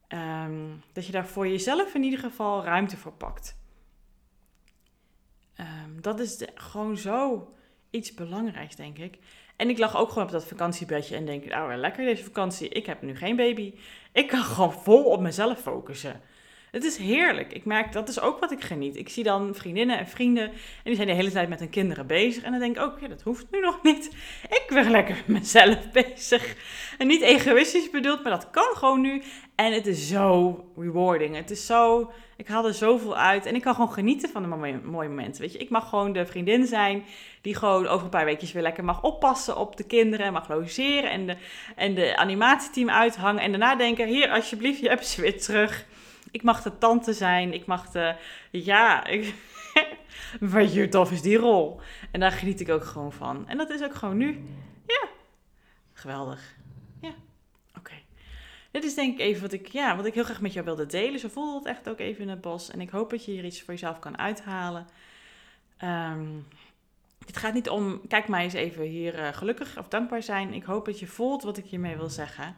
Um, 0.10 0.84
dat 0.94 1.06
je 1.06 1.12
daar 1.12 1.28
voor 1.28 1.48
jezelf 1.48 1.94
in 1.94 2.04
ieder 2.04 2.20
geval 2.20 2.64
ruimte 2.64 2.98
voor 2.98 3.12
pakt. 3.12 3.58
Um, 5.60 6.02
dat 6.02 6.20
is 6.20 6.46
gewoon 6.56 6.98
zo 6.98 7.54
iets 7.90 8.14
belangrijks, 8.14 8.76
denk 8.76 8.98
ik. 8.98 9.18
En 9.56 9.70
ik 9.70 9.78
lag 9.78 9.98
ook 9.98 10.10
gewoon 10.10 10.24
op 10.24 10.32
dat 10.32 10.48
vakantiebedje 10.48 11.16
en 11.16 11.26
denk, 11.26 11.46
nou 11.46 11.76
lekker 11.76 12.06
deze 12.06 12.24
vakantie. 12.24 12.70
Ik 12.70 12.86
heb 12.86 13.02
nu 13.02 13.16
geen 13.16 13.36
baby. 13.36 13.74
Ik 14.12 14.28
kan 14.28 14.44
gewoon 14.44 14.74
vol 14.74 15.04
op 15.04 15.22
mezelf 15.22 15.62
focussen. 15.62 16.22
Het 16.72 16.84
is 16.84 16.98
heerlijk. 16.98 17.54
Ik 17.54 17.66
merk, 17.66 17.92
dat 17.92 18.10
is 18.10 18.20
ook 18.20 18.40
wat 18.40 18.52
ik 18.52 18.62
geniet. 18.62 18.96
Ik 18.96 19.10
zie 19.10 19.24
dan 19.24 19.56
vriendinnen 19.56 19.98
en 19.98 20.08
vrienden 20.08 20.44
en 20.44 20.54
die 20.84 20.96
zijn 20.96 21.08
de 21.08 21.14
hele 21.14 21.32
tijd 21.32 21.50
met 21.50 21.60
hun 21.60 21.70
kinderen 21.70 22.08
bezig. 22.08 22.44
En 22.44 22.52
dan 22.52 22.60
denk 22.60 22.76
ik 22.76 22.82
ook, 22.82 23.00
ja, 23.00 23.08
dat 23.08 23.22
hoeft 23.22 23.46
nu 23.52 23.60
nog 23.60 23.84
niet. 23.84 24.10
Ik 24.44 24.66
ben 24.70 24.92
lekker 24.92 25.16
met 25.16 25.28
mezelf 25.28 25.92
bezig. 25.94 26.56
En 26.98 27.08
niet 27.08 27.22
egoïstisch 27.22 27.90
bedoeld, 27.90 28.24
maar 28.24 28.32
dat 28.32 28.50
kan 28.50 28.76
gewoon 28.76 29.02
nu. 29.02 29.22
En 29.56 29.74
het 29.74 29.88
is 29.88 30.08
zo 30.08 30.60
rewarding. 30.78 31.36
Het 31.36 31.52
is 31.52 31.66
zo, 31.66 32.12
ik 32.38 32.48
haal 32.48 32.68
er 32.68 32.74
zoveel 32.74 33.18
uit. 33.18 33.46
En 33.46 33.56
ik 33.56 33.62
kan 33.62 33.74
gewoon 33.74 33.94
genieten 33.94 34.30
van 34.30 34.42
de 34.42 34.48
mooie 34.48 34.80
momenten. 34.84 35.42
Weet 35.42 35.54
je, 35.54 35.60
ik 35.60 35.70
mag 35.70 35.90
gewoon 35.90 36.14
de 36.14 36.26
vriendin 36.26 36.66
zijn 36.66 37.04
die 37.42 37.56
gewoon 37.56 37.88
over 37.88 38.04
een 38.04 38.10
paar 38.10 38.26
weekjes 38.26 38.52
weer 38.52 38.64
lekker 38.64 38.84
mag 38.84 39.04
oppassen 39.04 39.58
op 39.58 39.78
de 39.78 39.84
kinderen. 39.84 40.34
Mag 40.34 40.50
logeren 40.50 41.12
en 41.12 41.26
de, 41.26 41.36
en 41.76 41.96
de 41.96 42.18
animatieteam 42.18 42.90
uithangen. 42.90 43.44
En 43.44 43.52
daarna 43.52 43.76
denken, 43.76 44.08
hier 44.08 44.30
alsjeblieft, 44.30 44.80
je 44.80 44.90
hebt 44.90 45.08
ze 45.08 45.22
weer 45.22 45.42
terug. 45.42 45.86
Ik 46.32 46.44
mag 46.44 46.62
de 46.62 46.78
tante 46.78 47.14
zijn. 47.14 47.54
Ik 47.54 47.66
mag 47.66 47.90
de. 47.92 48.16
Ja, 48.52 49.06
ik, 49.06 49.36
je 50.74 50.88
tof 50.90 51.12
is 51.12 51.22
die 51.22 51.38
rol. 51.38 51.80
En 52.12 52.20
daar 52.20 52.32
geniet 52.32 52.60
ik 52.60 52.70
ook 52.70 52.86
gewoon 52.86 53.12
van. 53.12 53.48
En 53.48 53.58
dat 53.58 53.70
is 53.70 53.84
ook 53.84 53.96
gewoon 53.96 54.18
nu. 54.18 54.44
Ja, 54.88 55.08
geweldig. 55.94 56.56
Ja, 57.02 57.14
oké. 57.78 57.94
Dit 58.72 58.84
is 58.84 58.96
denk 58.96 59.14
ik 59.14 59.20
even 59.20 59.42
wat 59.42 59.52
ik, 59.52 59.68
ja, 59.68 59.96
wat 59.96 60.06
ik 60.06 60.14
heel 60.14 60.24
graag 60.24 60.42
met 60.42 60.54
jou 60.54 60.66
wilde 60.66 60.86
delen. 60.86 61.20
Zo 61.20 61.28
voelde 61.28 61.58
het 61.58 61.78
echt 61.78 61.90
ook 61.90 62.00
even 62.00 62.22
in 62.22 62.30
het 62.30 62.42
bos. 62.42 62.70
En 62.70 62.82
ik 62.82 62.90
hoop 62.90 63.10
dat 63.10 63.26
je 63.26 63.32
hier 63.32 63.46
iets 63.46 63.62
voor 63.62 63.74
jezelf 63.74 64.00
kan 64.00 64.18
uithalen. 64.18 64.88
Um, 65.84 66.48
het 67.26 67.38
gaat 67.38 67.54
niet 67.54 67.70
om, 67.70 68.08
kijk 68.08 68.28
mij 68.28 68.44
eens 68.44 68.54
even 68.54 68.84
hier 68.84 69.20
uh, 69.20 69.28
gelukkig 69.28 69.78
of 69.78 69.88
dankbaar 69.88 70.24
zijn. 70.24 70.54
Ik 70.54 70.64
hoop 70.64 70.86
dat 70.86 71.00
je 71.00 71.08
voelt 71.08 71.44
wat 71.44 71.58
ik 71.58 71.66
hiermee 71.66 71.98
wil 71.98 72.10
zeggen. 72.10 72.56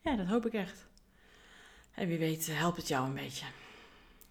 Ja, 0.00 0.16
dat 0.16 0.26
hoop 0.26 0.46
ik 0.46 0.52
echt. 0.52 0.86
En 1.94 2.08
wie 2.08 2.18
weet 2.18 2.48
eh, 2.48 2.58
helpt 2.58 2.76
het 2.76 2.88
jou 2.88 3.06
een 3.06 3.14
beetje. 3.14 3.46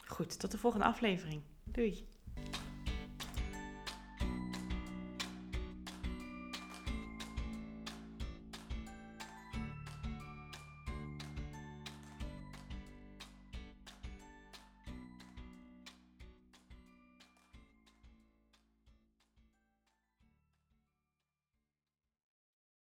Goed, 0.05 0.39
tot 0.39 0.51
de 0.51 0.57
volgende 0.57 0.85
aflevering. 0.85 1.41
Doei. 1.63 2.05